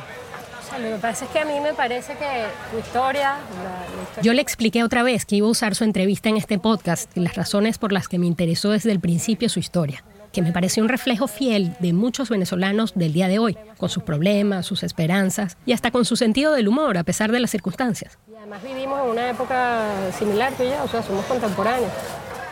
Lo 0.80 0.96
que 0.96 1.02
pasa 1.02 1.26
es 1.26 1.32
que 1.32 1.40
a 1.40 1.46
mí 1.46 1.60
me 1.60 1.74
parece 1.74 2.14
que 2.14 2.46
tu 2.72 2.78
historia, 2.80 3.38
la, 3.64 3.96
la 3.96 4.04
historia... 4.04 4.22
Yo 4.24 4.34
le 4.34 4.42
expliqué 4.42 4.84
otra 4.84 5.04
vez 5.04 5.26
que 5.26 5.38
iba 5.38 5.48
a 5.48 5.52
usar 5.52 5.76
su 5.76 5.84
entrevista 5.84 6.30
en 6.30 6.38
este 6.38 6.60
podcast 6.60 7.16
y 7.16 7.22
las 7.22 7.36
razones 7.36 7.78
por 7.78 7.92
las 7.92 8.08
que 8.08 8.20
me 8.20 8.26
interesó 8.26 8.72
desde 8.72 8.92
el 8.92 9.00
principio 9.00 9.50
su 9.50 9.60
historia 9.60 10.04
que 10.36 10.42
me 10.42 10.52
pareció 10.52 10.84
un 10.84 10.90
reflejo 10.90 11.30
fiel 11.30 11.78
de 11.80 11.94
muchos 11.94 12.30
venezolanos 12.30 12.94
del 12.94 13.14
día 13.14 13.30
de 13.30 13.40
hoy, 13.40 13.58
con 13.78 13.88
sus 13.88 14.04
problemas, 14.04 14.66
sus 14.66 14.84
esperanzas 14.84 15.56
y 15.66 15.72
hasta 15.72 15.92
con 15.92 16.04
su 16.04 16.18
sentido 16.18 16.52
del 16.52 16.68
humor 16.68 16.98
a 16.98 17.06
pesar 17.06 17.32
de 17.32 17.40
las 17.40 17.52
circunstancias. 17.52 18.20
Y 18.30 18.36
además 18.36 18.62
vivimos 18.62 19.02
en 19.02 19.12
una 19.12 19.30
época 19.30 19.86
similar 20.20 20.52
tú 20.52 20.64
y 20.64 20.72
yo, 20.72 20.84
o 20.84 20.90
sea, 20.90 21.02
somos 21.02 21.24
contemporáneos. 21.24 21.90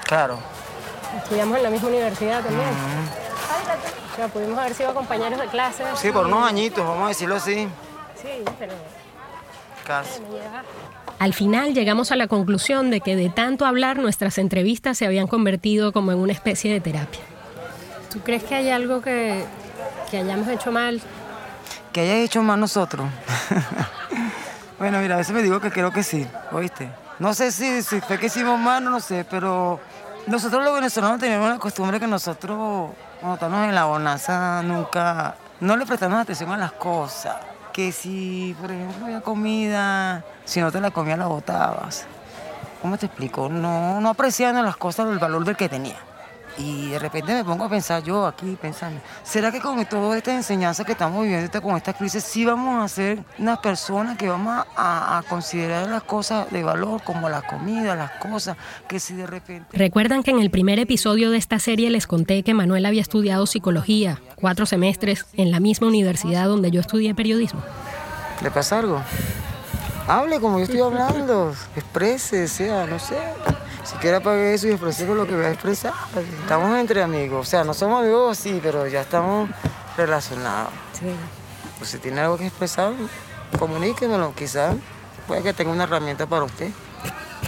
Claro. 0.06 0.40
Estudiamos 1.18 1.58
en 1.58 1.64
la 1.64 1.70
misma 1.70 1.90
universidad 1.90 2.42
también. 2.42 2.70
O 4.14 4.16
sea, 4.16 4.28
pudimos 4.30 4.58
haber 4.58 4.74
sido 4.76 4.94
compañeros 4.94 5.38
de 5.38 5.48
clase. 5.48 5.84
Sí, 5.96 6.10
por 6.10 6.26
unos 6.28 6.48
añitos, 6.48 6.88
vamos 6.88 7.04
a 7.04 7.08
decirlo 7.10 7.36
así. 7.36 7.68
Sí, 8.24 8.44
pero... 8.58 8.74
Casi. 9.86 10.22
Al 11.20 11.34
final 11.34 11.74
llegamos 11.74 12.12
a 12.14 12.16
la 12.16 12.28
conclusión 12.28 12.90
de 12.90 13.02
que 13.02 13.18
de 13.18 13.30
tanto 13.30 13.66
hablar 13.66 13.98
nuestras 13.98 14.38
entrevistas 14.38 14.98
se 14.98 15.06
habían 15.06 15.28
convertido 15.28 15.92
como 15.92 16.14
en 16.14 16.20
una 16.20 16.32
especie 16.32 16.72
de 16.72 16.80
terapia. 16.80 17.20
¿Tú 18.10 18.22
crees 18.22 18.44
que 18.44 18.56
hay 18.56 18.70
algo 18.70 19.02
que, 19.02 19.44
que 20.10 20.18
hayamos 20.20 20.48
hecho 20.48 20.72
mal? 20.72 21.02
Que 21.92 22.02
haya 22.02 22.18
hecho 22.18 22.42
mal 22.42 22.60
nosotros. 22.60 23.08
bueno, 24.80 25.00
mira, 25.00 25.16
a 25.16 25.18
veces 25.18 25.36
me 25.36 25.44
digo 25.44 25.60
que 25.60 25.70
creo 25.70 25.92
que 25.92 26.04
sí, 26.04 26.26
¿oíste? 26.52 26.90
No 27.20 27.34
sé 27.34 27.52
si, 27.52 27.82
si 27.84 28.00
fue 28.00 28.18
que 28.18 28.28
hicimos 28.28 28.58
mal, 28.58 28.84
no 28.84 29.00
sé, 29.00 29.26
pero 29.30 29.80
nosotros 30.28 30.64
los 30.64 30.74
venezolanos 30.74 31.20
tenemos 31.20 31.50
la 31.50 31.60
costumbre 31.60 32.00
que 32.00 32.08
nosotros, 32.08 32.92
cuando 33.20 33.34
estamos 33.36 33.68
en 33.68 33.76
la 33.76 33.86
bonanza, 33.86 34.62
nunca, 34.64 35.36
no 35.60 35.76
le 35.76 35.86
prestamos 35.86 36.20
atención 36.22 36.52
a 36.52 36.58
las 36.58 36.72
cosas. 36.72 37.53
Que 37.74 37.92
si, 37.92 38.56
por 38.62 38.72
ejemplo, 38.72 39.06
había 39.06 39.22
comida, 39.22 40.24
si 40.46 40.62
no 40.62 40.72
te 40.72 40.80
la 40.80 40.92
comías, 40.92 41.18
la 41.18 41.26
botabas. 41.26 42.06
¿Cómo 42.82 42.98
te 42.98 43.08
explico? 43.08 43.50
No, 43.50 44.00
no 44.00 44.10
apreciando 44.10 44.62
las 44.62 44.78
cosas 44.78 45.10
el 45.10 45.18
valor 45.18 45.44
del 45.44 45.58
que 45.58 45.70
tenía. 45.70 45.98
Y 46.58 46.89
de 46.89 47.00
repente 47.00 47.34
me 47.34 47.44
pongo 47.44 47.66
a 47.66 47.70
pensar 47.70 48.04
yo 48.04 48.28
aquí, 48.28 48.58
pensando, 48.62 49.02
¿será 49.24 49.52
que 49.52 49.60
con 49.60 49.84
toda 49.86 50.18
esta 50.18 50.34
enseñanza 50.34 50.84
que 50.84 50.92
estamos 50.92 51.24
viviendo, 51.24 51.62
con 51.62 51.76
esta 51.76 51.94
crisis, 51.94 52.24
sí 52.24 52.46
vamos 52.46 52.84
a 52.84 52.88
ser 52.88 53.24
unas 53.39 53.60
personas 53.60 54.18
que 54.18 54.30
vamos 54.30 54.66
a, 54.76 55.18
a, 55.18 55.24
considerar 55.24 55.89
las 55.89 56.04
cosas 56.04 56.50
de 56.52 56.63
valor, 56.63 57.02
como 57.04 57.28
la 57.30 57.42
comida, 57.42 57.96
las 57.96 58.12
cosas, 58.12 58.56
que 58.88 59.00
si 59.00 59.16
de 59.16 59.26
repente... 59.26 59.76
¿Recuerdan 59.76 60.22
que 60.22 60.32
en 60.32 60.39
el 60.39 60.52
primer 60.52 60.78
episodio 60.80 61.32
de 61.32 61.38
esta 61.38 61.58
serie 61.58 61.89
les 61.89 62.06
conté 62.06 62.44
que 62.44 62.54
Manuel 62.54 62.86
había 62.86 63.02
estudiado 63.02 63.46
psicología, 63.48 64.22
cuatro 64.36 64.66
semestres, 64.66 65.26
en 65.34 65.50
la 65.50 65.60
misma 65.60 65.88
universidad 65.88 66.48
donde 66.48 66.70
yo 66.70 66.82
estudié 66.82 67.16
periodismo? 67.16 67.62
¿Le 68.42 68.52
pasa 68.52 68.80
algo? 68.80 69.02
Hable 70.08 70.39
como 70.39 70.58
yo 70.58 70.66
estoy 70.66 70.82
hablando, 70.82 71.54
exprese, 71.76 72.48
sea, 72.48 72.86
no 72.86 73.00
sé. 73.00 73.16
Siquiera 73.84 74.22
pague 74.22 74.54
eso 74.54 74.67
y 74.67 74.72
expresé 74.72 75.06
con 75.06 75.17
lo 75.17 75.28
que 75.28 75.36
voy 75.36 75.46
a 75.46 75.52
expresar. 75.52 75.93
Estamos 76.41 76.78
entre 76.78 77.04
amigos, 77.04 77.48
o 77.48 77.50
sea, 77.50 77.63
no 77.63 77.74
somos 77.74 78.02
amigos 78.02 78.38
sí, 78.38 78.60
pero 78.63 78.88
ya 78.88 79.02
estamos 79.02 79.50
relacionados. 79.98 80.72
Sí. 80.98 81.08
Pues 81.78 81.89
si 81.89 81.98
tiene 81.98 82.22
algo 82.22 82.38
que 82.38 82.48
expresar, 82.48 82.93
comuníquemelo, 83.60 84.34
quizás 84.36 84.76
puede 85.28 85.43
que 85.43 85.54
tenga 85.54 85.72
una 85.72 85.84
herramienta 85.84 86.26
para 86.26 86.46
usted. 86.46 86.72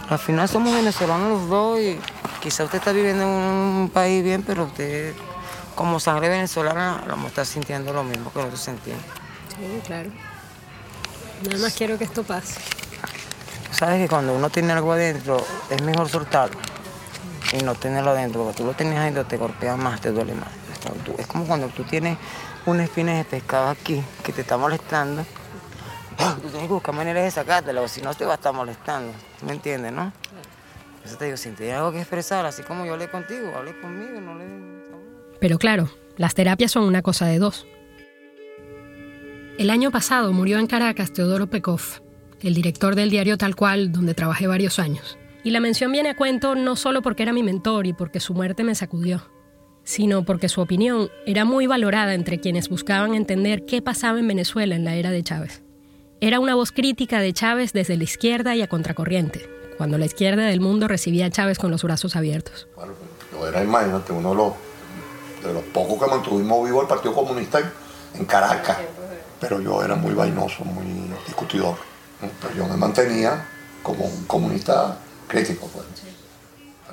Al 0.10 0.20
final 0.20 0.50
somos 0.50 0.74
venezolanos 0.74 1.40
los 1.40 1.50
dos 1.50 1.80
y 1.80 1.98
quizás 2.42 2.66
usted 2.66 2.80
está 2.80 2.92
viviendo 2.92 3.24
en 3.24 3.30
un 3.30 3.92
país 3.94 4.24
bien, 4.24 4.44
pero 4.44 4.66
usted 4.66 5.14
como 5.74 6.00
sangre 6.00 6.30
venezolana 6.30 7.02
lo 7.06 7.12
vamos 7.12 7.26
a 7.26 7.30
estar 7.30 7.46
sintiendo 7.46 7.94
lo 7.94 8.04
mismo 8.04 8.32
que 8.32 8.40
nosotros 8.40 8.62
sentimos. 8.62 9.02
Sí, 9.50 9.82
claro. 9.86 10.10
Nada 11.44 11.58
más 11.60 11.74
quiero 11.74 11.98
que 11.98 12.04
esto 12.04 12.24
pase. 12.24 12.60
Sabes 13.76 14.02
que 14.02 14.08
cuando 14.08 14.34
uno 14.34 14.50
tiene 14.50 14.72
algo 14.72 14.94
adentro 14.94 15.46
es 15.70 15.82
mejor 15.82 16.08
soltarlo 16.08 16.58
y 17.52 17.62
no 17.62 17.76
tenerlo 17.76 18.12
adentro, 18.12 18.44
porque 18.44 18.58
tú 18.60 18.66
lo 18.66 18.74
tienes 18.74 18.98
adentro 18.98 19.26
te 19.26 19.36
golpea 19.36 19.76
más, 19.76 20.00
te 20.00 20.12
duele 20.12 20.34
más. 20.34 20.48
Es 21.18 21.28
como 21.28 21.46
cuando 21.46 21.68
tú 21.68 21.84
tienes 21.84 22.18
una 22.66 22.86
espina 22.86 23.18
de 23.18 23.26
pescado 23.26 23.70
aquí 23.70 24.02
que 24.24 24.32
te 24.32 24.42
está 24.42 24.56
molestando, 24.56 25.24
tú 26.42 26.48
tienes 26.48 26.68
que 26.68 26.74
buscar 26.74 26.96
maneras 26.96 27.26
de 27.26 27.32
sacártela, 27.32 27.82
o 27.82 27.88
si 27.90 28.02
no 28.02 28.14
te 28.14 28.24
va 28.24 28.32
a 28.32 28.36
estar 28.36 28.54
molestando. 28.54 29.12
¿Me 29.46 29.52
entiendes, 29.52 29.92
no? 29.92 30.14
Eso 31.04 31.18
te 31.18 31.26
digo, 31.26 31.36
si 31.36 31.50
tienes 31.50 31.76
algo 31.76 31.92
que 31.92 32.00
expresar, 32.00 32.46
así 32.46 32.64
como 32.64 32.86
yo 32.86 32.94
hablé 32.94 33.10
contigo, 33.10 33.52
hablé 33.58 33.78
conmigo, 33.82 34.22
no 34.22 34.36
le... 34.36 34.46
Pero 35.42 35.60
claro, 35.60 35.90
las 36.16 36.34
terapias 36.34 36.72
son 36.72 36.84
una 36.84 37.02
cosa 37.02 37.26
de 37.26 37.40
dos. 37.40 37.68
El 39.58 39.70
año 39.70 39.92
pasado 39.92 40.32
murió 40.32 40.60
en 40.60 40.68
Caracas 40.68 41.12
Teodoro 41.12 41.48
Pekov, 41.48 42.05
el 42.42 42.54
director 42.54 42.96
del 42.96 43.10
diario 43.10 43.38
Tal 43.38 43.56
Cual, 43.56 43.92
donde 43.92 44.14
trabajé 44.14 44.48
varios 44.48 44.80
años. 44.80 45.18
Y 45.44 45.52
la 45.52 45.60
mención 45.60 45.92
viene 45.92 46.10
a 46.10 46.16
cuento 46.16 46.56
no 46.56 46.76
solo 46.76 47.02
porque 47.02 47.24
era 47.24 47.34
mi 47.34 47.44
mentor 47.44 47.86
y 47.86 47.94
porque 47.94 48.20
su 48.20 48.34
muerte 48.34 48.64
me 48.64 48.74
sacudió, 48.74 49.30
sino 49.84 50.26
porque 50.26 50.50
su 50.50 50.60
opinión 50.60 51.10
era 51.28 51.46
muy 51.46 51.68
valorada 51.68 52.16
entre 52.16 52.40
quienes 52.40 52.68
buscaban 52.68 53.14
entender 53.14 53.66
qué 53.66 53.82
pasaba 53.82 54.20
en 54.20 54.28
Venezuela 54.28 54.76
en 54.76 54.84
la 54.86 54.96
era 54.96 55.12
de 55.12 55.24
Chávez. 55.24 55.62
Era 56.20 56.40
una 56.40 56.56
voz 56.56 56.72
crítica 56.72 57.20
de 57.20 57.34
Chávez 57.34 57.74
desde 57.74 57.96
la 57.96 58.06
izquierda 58.06 58.56
y 58.56 58.64
a 58.64 58.68
contracorriente, 58.68 59.48
cuando 59.78 60.00
la 60.00 60.06
izquierda 60.06 60.46
del 60.46 60.62
mundo 60.62 60.88
recibía 60.88 61.28
a 61.28 61.30
Chávez 61.30 61.60
con 61.60 61.70
los 61.70 61.84
brazos 61.84 62.16
abiertos. 62.16 62.68
Bueno, 62.76 62.94
yo 63.32 63.48
era, 63.48 63.64
imagínate, 63.64 64.14
uno 64.14 64.30
de 64.32 64.36
los, 64.36 64.54
de 65.44 65.54
los 65.54 65.64
pocos 65.66 66.04
que 66.04 66.10
mantuvimos 66.10 66.66
vivo 66.66 66.82
el 66.82 66.88
Partido 66.88 67.14
Comunista 67.14 67.60
en, 67.60 67.70
en 68.16 68.26
Caracas, 68.26 68.78
pero 69.40 69.62
yo 69.62 69.84
era 69.84 69.96
muy 69.96 70.16
vainoso, 70.16 70.64
muy 70.64 70.86
discutidor. 71.28 71.76
Pero 72.42 72.56
yo 72.56 72.68
me 72.68 72.78
mantenía 72.78 73.46
como 73.82 74.06
un 74.06 74.26
comunista 74.26 74.98
crítico. 75.28 75.70
Pues. 75.72 75.86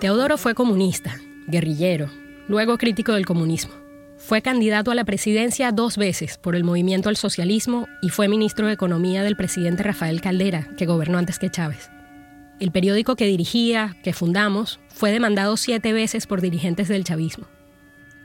Teodoro 0.00 0.36
fue 0.38 0.54
comunista, 0.54 1.18
guerrillero, 1.46 2.10
luego 2.48 2.78
crítico 2.78 3.12
del 3.12 3.26
comunismo. 3.26 3.72
Fue 4.18 4.40
candidato 4.40 4.90
a 4.90 4.94
la 4.94 5.04
presidencia 5.04 5.72
dos 5.72 5.96
veces 5.96 6.38
por 6.38 6.54
el 6.54 6.64
movimiento 6.64 7.08
al 7.08 7.16
socialismo 7.16 7.88
y 8.02 8.10
fue 8.10 8.28
ministro 8.28 8.66
de 8.68 8.74
Economía 8.74 9.22
del 9.22 9.36
presidente 9.36 9.82
Rafael 9.82 10.20
Caldera, 10.20 10.68
que 10.78 10.86
gobernó 10.86 11.18
antes 11.18 11.38
que 11.38 11.50
Chávez. 11.50 11.90
El 12.60 12.70
periódico 12.70 13.16
que 13.16 13.26
dirigía, 13.26 13.96
que 14.04 14.12
fundamos, 14.12 14.78
fue 14.88 15.10
demandado 15.10 15.56
siete 15.56 15.92
veces 15.92 16.28
por 16.28 16.40
dirigentes 16.40 16.86
del 16.86 17.02
chavismo. 17.02 17.46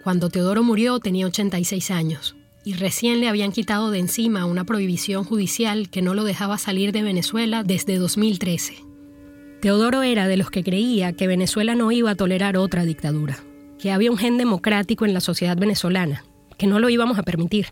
Cuando 0.03 0.29
Teodoro 0.29 0.61
murió 0.61 0.99
tenía 0.99 1.25
86 1.25 1.89
años 1.91 2.36
y 2.67 2.73
recién 2.73 3.21
le 3.21 3.29
habían 3.29 3.53
quitado 3.53 3.91
de 3.91 3.99
encima 3.99 4.43
una 4.43 4.65
prohibición 4.65 5.23
judicial 5.23 5.89
que 5.89 6.01
no 6.01 6.13
lo 6.13 6.25
dejaba 6.25 6.57
salir 6.57 6.91
de 6.91 7.01
Venezuela 7.01 7.63
desde 7.63 7.95
2013. 7.95 8.83
Teodoro 9.61 10.03
era 10.03 10.27
de 10.27 10.35
los 10.35 10.51
que 10.51 10.65
creía 10.65 11.13
que 11.13 11.27
Venezuela 11.27 11.75
no 11.75 11.93
iba 11.93 12.11
a 12.11 12.15
tolerar 12.15 12.57
otra 12.57 12.83
dictadura, 12.83 13.39
que 13.79 13.93
había 13.93 14.11
un 14.11 14.17
gen 14.17 14.37
democrático 14.37 15.05
en 15.05 15.13
la 15.13 15.21
sociedad 15.21 15.55
venezolana, 15.55 16.25
que 16.57 16.67
no 16.67 16.79
lo 16.79 16.89
íbamos 16.89 17.17
a 17.17 17.23
permitir. 17.23 17.67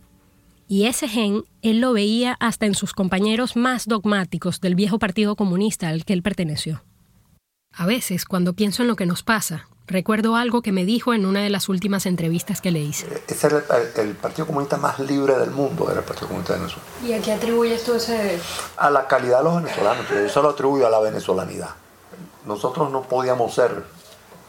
Y 0.70 0.86
ese 0.86 1.10
gen 1.10 1.44
él 1.62 1.82
lo 1.82 1.92
veía 1.92 2.38
hasta 2.40 2.66
en 2.66 2.74
sus 2.74 2.94
compañeros 2.94 3.58
más 3.58 3.88
dogmáticos 3.88 4.62
del 4.62 4.76
viejo 4.76 4.98
Partido 4.98 5.36
Comunista 5.36 5.90
al 5.90 6.06
que 6.06 6.14
él 6.14 6.22
perteneció. 6.22 6.86
A 7.74 7.86
veces, 7.86 8.24
cuando 8.24 8.54
pienso 8.54 8.84
en 8.84 8.88
lo 8.88 8.96
que 8.96 9.06
nos 9.06 9.24
pasa, 9.24 9.68
recuerdo 9.88 10.36
algo 10.36 10.62
que 10.62 10.72
me 10.72 10.86
dijo 10.86 11.14
en 11.14 11.26
una 11.26 11.42
de 11.42 11.50
las 11.50 11.70
últimas 11.70 12.06
entrevistas 12.06 12.62
que 12.62 12.72
le 12.72 12.80
hice. 12.80 13.08
Ese 13.28 13.48
era 13.48 13.64
el, 13.96 14.08
el 14.08 14.16
Partido 14.16 14.48
Comunista 14.48 14.78
más 14.78 15.00
libre 15.00 15.38
del 15.38 15.52
mundo, 15.52 15.90
era 15.90 16.00
el 16.00 16.06
Partido 16.06 16.28
Comunista 16.28 16.54
de 16.54 16.60
Venezuela. 16.60 16.84
¿Y 17.06 17.14
a 17.14 17.22
qué 17.22 17.34
atribuyes 17.34 17.84
tú 17.84 17.94
ese...? 17.94 18.40
A 18.78 18.90
la 18.90 19.08
calidad 19.08 19.40
de 19.40 19.44
los 19.44 19.56
venezolanos, 19.64 20.06
yo 20.10 20.18
eso 20.18 20.42
lo 20.42 20.50
atribuyo 20.50 20.88
a 20.88 20.90
la 20.90 21.00
venezolanidad. 21.00 21.70
Nosotros 22.46 22.92
no 22.92 23.04
podíamos 23.04 23.54
ser 23.54 23.84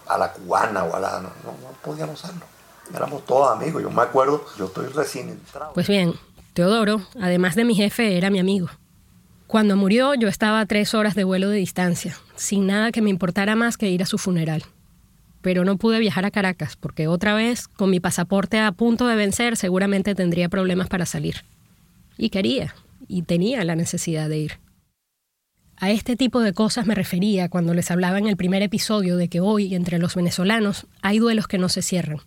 a 0.07 0.18
la 0.18 0.33
cubana 0.33 0.85
o 0.85 0.94
a 0.94 1.01
la... 1.01 1.12
No, 1.20 1.31
no, 1.44 1.53
no 1.62 1.72
podíamos 1.83 2.20
serlo. 2.20 2.42
Éramos 2.94 3.25
todos 3.27 3.51
amigos, 3.51 3.83
yo 3.83 3.90
me 3.90 4.03
acuerdo, 4.03 4.44
yo 4.59 4.66
estoy 4.66 4.87
recién 4.87 5.29
entrado. 5.29 5.72
Pues 5.72 5.88
bien, 5.88 6.14
Teodoro, 6.55 7.03
además 7.20 7.57
de 7.57 7.64
mi 7.64 7.75
jefe, 7.75 8.16
era 8.16 8.31
mi 8.31 8.38
amigo. 8.38 8.68
Cuando 9.49 9.77
murió 9.77 10.14
yo 10.14 10.29
estaba 10.29 10.61
a 10.61 10.66
tres 10.66 10.94
horas 10.94 11.14
de 11.14 11.25
vuelo 11.25 11.49
de 11.49 11.59
distancia, 11.59 12.16
sin 12.35 12.66
nada 12.66 12.92
que 12.92 13.03
me 13.03 13.11
importara 13.11 13.57
más 13.57 13.77
que 13.77 13.88
ir 13.88 14.03
a 14.03 14.07
su 14.07 14.18
funeral. 14.18 14.64
Pero 15.46 15.64
no 15.64 15.76
pude 15.76 16.00
viajar 16.00 16.24
a 16.24 16.32
Caracas 16.32 16.74
porque 16.74 17.06
otra 17.06 17.32
vez, 17.32 17.68
con 17.68 17.88
mi 17.88 18.00
pasaporte 18.00 18.59
a 18.59 18.72
punto 18.72 19.06
de 19.06 19.14
vencer, 19.14 19.56
seguramente 19.56 20.16
tendría 20.16 20.48
problemas 20.48 20.88
para 20.88 21.06
salir. 21.06 21.44
Y 22.18 22.30
quería, 22.30 22.74
y 23.06 23.22
tenía 23.22 23.64
la 23.64 23.76
necesidad 23.76 24.28
de 24.28 24.38
ir. 24.38 24.52
A 25.76 25.92
este 25.92 26.16
tipo 26.16 26.40
de 26.40 26.52
cosas 26.52 26.88
me 26.88 26.96
refería 26.96 27.48
cuando 27.48 27.74
les 27.74 27.92
hablaba 27.92 28.18
en 28.18 28.26
el 28.26 28.37
primer 28.37 28.61
episodio 28.64 29.16
de 29.16 29.28
que 29.28 29.38
hoy, 29.38 29.72
entre 29.76 30.00
los 30.00 30.16
venezolanos, 30.16 30.88
hay 31.00 31.20
duelos 31.20 31.46
que 31.46 31.59
no 31.59 31.68
se 31.68 31.80
cierran, 31.80 32.18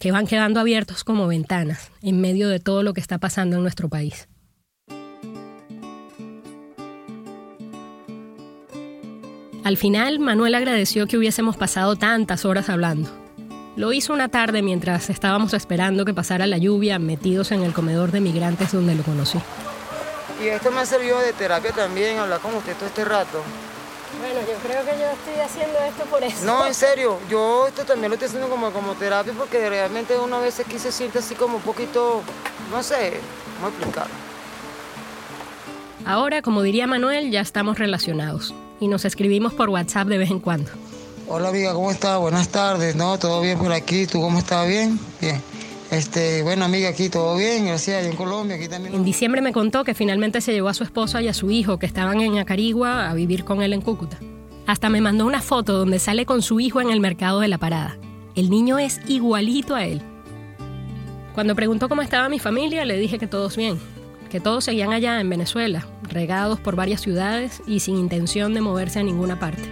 que 0.00 0.10
van 0.10 0.26
quedando 0.26 0.58
abiertos 0.58 1.04
como 1.04 1.28
ventanas 1.28 1.92
en 2.02 2.20
medio 2.20 2.48
de 2.48 2.58
todo 2.58 2.82
lo 2.82 2.92
que 2.92 3.00
está 3.00 3.18
pasando 3.18 3.54
en 3.54 3.62
nuestro 3.62 3.88
país. 3.88 4.26
Al 9.64 9.76
final, 9.76 10.18
Manuel 10.18 10.56
agradeció 10.56 11.06
que 11.06 11.16
hubiésemos 11.16 11.56
pasado 11.56 11.94
tantas 11.94 12.44
horas 12.44 12.68
hablando. 12.68 13.08
Lo 13.76 13.92
hizo 13.92 14.12
una 14.12 14.28
tarde 14.28 14.60
mientras 14.60 15.08
estábamos 15.08 15.54
esperando 15.54 16.04
que 16.04 16.12
pasara 16.12 16.48
la 16.48 16.58
lluvia, 16.58 16.98
metidos 16.98 17.52
en 17.52 17.62
el 17.62 17.72
comedor 17.72 18.10
de 18.10 18.20
migrantes 18.20 18.72
donde 18.72 18.96
lo 18.96 19.04
conocí. 19.04 19.38
Y 20.42 20.48
esto 20.48 20.72
me 20.72 20.80
ha 20.80 20.86
servido 20.86 21.20
de 21.20 21.32
terapia 21.32 21.70
también, 21.70 22.18
hablar 22.18 22.40
con 22.40 22.56
usted 22.56 22.74
todo 22.74 22.86
este 22.86 23.04
rato. 23.04 23.40
Bueno, 24.20 24.40
yo 24.40 24.68
creo 24.68 24.84
que 24.84 25.00
yo 25.00 25.08
estoy 25.08 25.40
haciendo 25.40 25.78
esto 25.78 26.04
por 26.06 26.24
eso. 26.24 26.44
No, 26.44 26.66
en 26.66 26.74
serio, 26.74 27.18
yo 27.30 27.68
esto 27.68 27.84
también 27.84 28.10
lo 28.10 28.14
estoy 28.14 28.26
haciendo 28.26 28.48
como, 28.48 28.72
como 28.72 28.94
terapia 28.94 29.32
porque 29.32 29.70
realmente 29.70 30.18
una 30.18 30.40
vez 30.40 30.58
aquí 30.58 30.80
se 30.80 30.90
siente 30.90 31.20
así 31.20 31.36
como 31.36 31.58
un 31.58 31.62
poquito, 31.62 32.20
no 32.72 32.82
sé, 32.82 33.20
¿cómo 33.56 33.68
explicar? 33.68 34.08
Ahora, 36.04 36.42
como 36.42 36.62
diría 36.62 36.88
Manuel, 36.88 37.30
ya 37.30 37.40
estamos 37.40 37.78
relacionados 37.78 38.52
y 38.82 38.88
nos 38.88 39.04
escribimos 39.04 39.54
por 39.54 39.70
WhatsApp 39.70 40.08
de 40.08 40.18
vez 40.18 40.30
en 40.32 40.40
cuando. 40.40 40.68
Hola 41.28 41.50
amiga, 41.50 41.72
¿cómo 41.72 41.92
estás? 41.92 42.18
Buenas 42.18 42.48
tardes, 42.48 42.96
¿no? 42.96 43.16
¿Todo 43.16 43.40
bien 43.40 43.56
por 43.56 43.72
aquí? 43.72 44.06
¿Tú 44.08 44.20
cómo 44.20 44.40
estás? 44.40 44.66
¿Bien? 44.66 44.98
Bien. 45.20 45.40
Este, 45.92 46.42
bueno 46.42 46.64
amiga, 46.64 46.88
aquí 46.88 47.08
todo 47.08 47.36
bien, 47.36 47.66
gracias, 47.66 48.04
en 48.04 48.16
Colombia, 48.16 48.56
aquí 48.56 48.66
también. 48.66 48.94
En 48.94 49.04
diciembre 49.04 49.40
me 49.40 49.52
contó 49.52 49.84
que 49.84 49.94
finalmente 49.94 50.40
se 50.40 50.52
llevó 50.52 50.68
a 50.68 50.74
su 50.74 50.82
esposa 50.82 51.22
y 51.22 51.28
a 51.28 51.34
su 51.34 51.50
hijo 51.52 51.78
que 51.78 51.86
estaban 51.86 52.20
en 52.20 52.38
Acarigua 52.38 53.08
a 53.08 53.14
vivir 53.14 53.44
con 53.44 53.62
él 53.62 53.72
en 53.72 53.82
Cúcuta. 53.82 54.18
Hasta 54.66 54.88
me 54.88 55.00
mandó 55.00 55.26
una 55.26 55.42
foto 55.42 55.74
donde 55.74 56.00
sale 56.00 56.26
con 56.26 56.42
su 56.42 56.58
hijo 56.58 56.80
en 56.80 56.90
el 56.90 56.98
mercado 56.98 57.38
de 57.38 57.48
la 57.48 57.58
parada. 57.58 57.96
El 58.34 58.50
niño 58.50 58.80
es 58.80 59.00
igualito 59.06 59.76
a 59.76 59.84
él. 59.84 60.02
Cuando 61.34 61.54
preguntó 61.54 61.88
cómo 61.88 62.02
estaba 62.02 62.28
mi 62.28 62.40
familia, 62.40 62.84
le 62.84 62.98
dije 62.98 63.18
que 63.18 63.28
todos 63.28 63.56
bien, 63.56 63.78
que 64.32 64.40
todos 64.40 64.64
seguían 64.64 64.94
allá 64.94 65.20
en 65.20 65.28
Venezuela, 65.28 65.86
regados 66.04 66.58
por 66.58 66.74
varias 66.74 67.02
ciudades 67.02 67.62
y 67.66 67.80
sin 67.80 67.98
intención 67.98 68.54
de 68.54 68.62
moverse 68.62 68.98
a 68.98 69.02
ninguna 69.02 69.38
parte. 69.38 69.62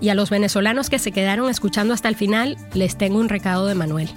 Y 0.00 0.10
a 0.10 0.14
los 0.14 0.30
venezolanos 0.30 0.88
que 0.88 1.00
se 1.00 1.10
quedaron 1.10 1.50
escuchando 1.50 1.94
hasta 1.94 2.08
el 2.08 2.14
final, 2.14 2.56
les 2.74 2.96
tengo 2.96 3.18
un 3.18 3.28
recado 3.28 3.66
de 3.66 3.74
Manuel. 3.74 4.08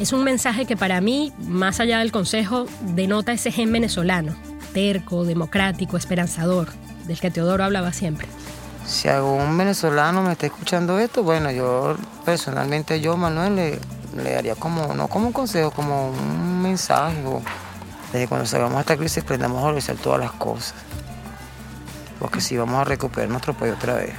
Es 0.00 0.12
un 0.12 0.24
mensaje 0.24 0.66
que 0.66 0.76
para 0.76 1.00
mí, 1.00 1.32
más 1.38 1.78
allá 1.78 2.00
del 2.00 2.10
consejo, 2.10 2.66
denota 2.80 3.32
ese 3.32 3.52
gen 3.52 3.70
venezolano, 3.70 4.34
terco, 4.74 5.24
democrático, 5.24 5.96
esperanzador, 5.96 6.70
del 7.06 7.20
que 7.20 7.30
Teodoro 7.30 7.62
hablaba 7.62 7.92
siempre. 7.92 8.26
Si 8.84 9.06
algún 9.06 9.56
venezolano 9.56 10.24
me 10.24 10.32
está 10.32 10.46
escuchando 10.46 10.98
esto, 10.98 11.22
bueno, 11.22 11.52
yo 11.52 11.96
personalmente, 12.24 13.00
yo, 13.00 13.16
Manuel, 13.16 13.54
le, 13.54 13.78
le 14.22 14.32
daría 14.32 14.54
como, 14.54 14.94
no 14.94 15.08
como 15.08 15.26
un 15.26 15.32
consejo, 15.32 15.70
como 15.70 16.10
un 16.10 16.62
mensaje. 16.62 17.24
O, 17.26 17.42
desde 18.12 18.28
cuando 18.28 18.46
salgamos 18.46 18.76
de 18.76 18.80
esta 18.80 18.96
crisis, 18.96 19.22
aprendamos 19.22 19.62
a 19.62 19.66
organizar 19.66 19.96
todas 19.96 20.20
las 20.20 20.32
cosas. 20.32 20.74
Porque 22.18 22.40
si 22.40 22.56
vamos 22.56 22.80
a 22.80 22.84
recuperar 22.84 23.28
nuestro 23.28 23.54
país 23.54 23.74
otra 23.74 23.94
vez. 23.94 24.14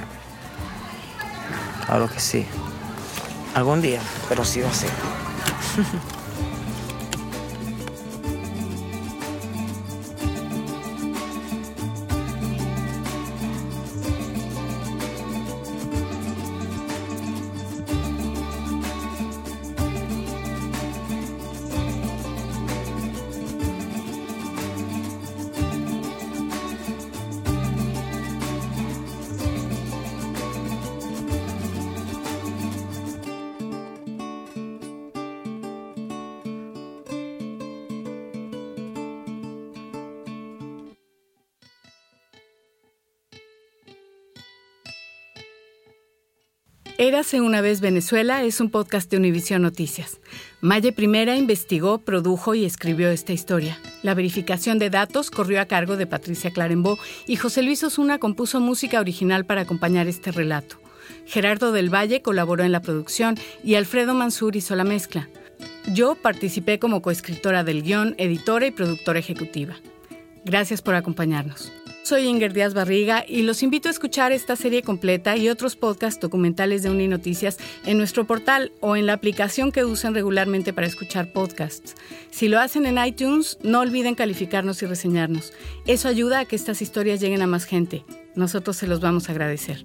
Claro 1.86 2.08
que 2.08 2.20
sí. 2.20 2.46
Algún 3.54 3.80
día, 3.80 4.00
pero 4.28 4.44
sí 4.44 4.60
va 4.60 4.68
a 4.68 4.74
ser. 4.74 4.90
Érase 47.00 47.40
una 47.40 47.60
vez 47.60 47.80
Venezuela 47.80 48.42
es 48.42 48.60
un 48.60 48.70
podcast 48.70 49.08
de 49.08 49.18
Univision 49.18 49.62
Noticias. 49.62 50.18
Maye 50.60 50.90
Primera 50.90 51.36
investigó, 51.36 51.98
produjo 51.98 52.56
y 52.56 52.64
escribió 52.64 53.08
esta 53.08 53.32
historia. 53.32 53.78
La 54.02 54.14
verificación 54.14 54.80
de 54.80 54.90
datos 54.90 55.30
corrió 55.30 55.60
a 55.60 55.66
cargo 55.66 55.96
de 55.96 56.08
Patricia 56.08 56.50
Clarembó 56.50 56.98
y 57.28 57.36
José 57.36 57.62
Luis 57.62 57.84
Osuna 57.84 58.18
compuso 58.18 58.58
música 58.58 58.98
original 58.98 59.46
para 59.46 59.60
acompañar 59.60 60.08
este 60.08 60.32
relato. 60.32 60.80
Gerardo 61.24 61.70
del 61.70 61.88
Valle 61.88 62.20
colaboró 62.20 62.64
en 62.64 62.72
la 62.72 62.82
producción 62.82 63.38
y 63.62 63.76
Alfredo 63.76 64.14
Mansur 64.14 64.56
hizo 64.56 64.74
la 64.74 64.82
mezcla. 64.82 65.28
Yo 65.94 66.16
participé 66.16 66.80
como 66.80 67.00
coescritora 67.00 67.62
del 67.62 67.84
guion, 67.84 68.16
editora 68.18 68.66
y 68.66 68.72
productora 68.72 69.20
ejecutiva. 69.20 69.76
Gracias 70.44 70.82
por 70.82 70.96
acompañarnos. 70.96 71.70
Soy 72.08 72.22
Inger 72.22 72.54
Díaz 72.54 72.72
Barriga 72.72 73.22
y 73.28 73.42
los 73.42 73.62
invito 73.62 73.88
a 73.88 73.90
escuchar 73.90 74.32
esta 74.32 74.56
serie 74.56 74.82
completa 74.82 75.36
y 75.36 75.50
otros 75.50 75.76
podcasts 75.76 76.18
documentales 76.18 76.82
de 76.82 76.88
Uninoticias 76.88 77.58
en 77.84 77.98
nuestro 77.98 78.26
portal 78.26 78.72
o 78.80 78.96
en 78.96 79.04
la 79.04 79.12
aplicación 79.12 79.72
que 79.72 79.84
usan 79.84 80.14
regularmente 80.14 80.72
para 80.72 80.86
escuchar 80.86 81.34
podcasts. 81.34 81.96
Si 82.30 82.48
lo 82.48 82.60
hacen 82.60 82.86
en 82.86 82.96
iTunes, 82.96 83.58
no 83.62 83.80
olviden 83.80 84.14
calificarnos 84.14 84.82
y 84.82 84.86
reseñarnos. 84.86 85.52
Eso 85.86 86.08
ayuda 86.08 86.38
a 86.38 86.44
que 86.46 86.56
estas 86.56 86.80
historias 86.80 87.20
lleguen 87.20 87.42
a 87.42 87.46
más 87.46 87.66
gente. 87.66 88.06
Nosotros 88.34 88.78
se 88.78 88.86
los 88.86 89.00
vamos 89.00 89.28
a 89.28 89.32
agradecer. 89.32 89.84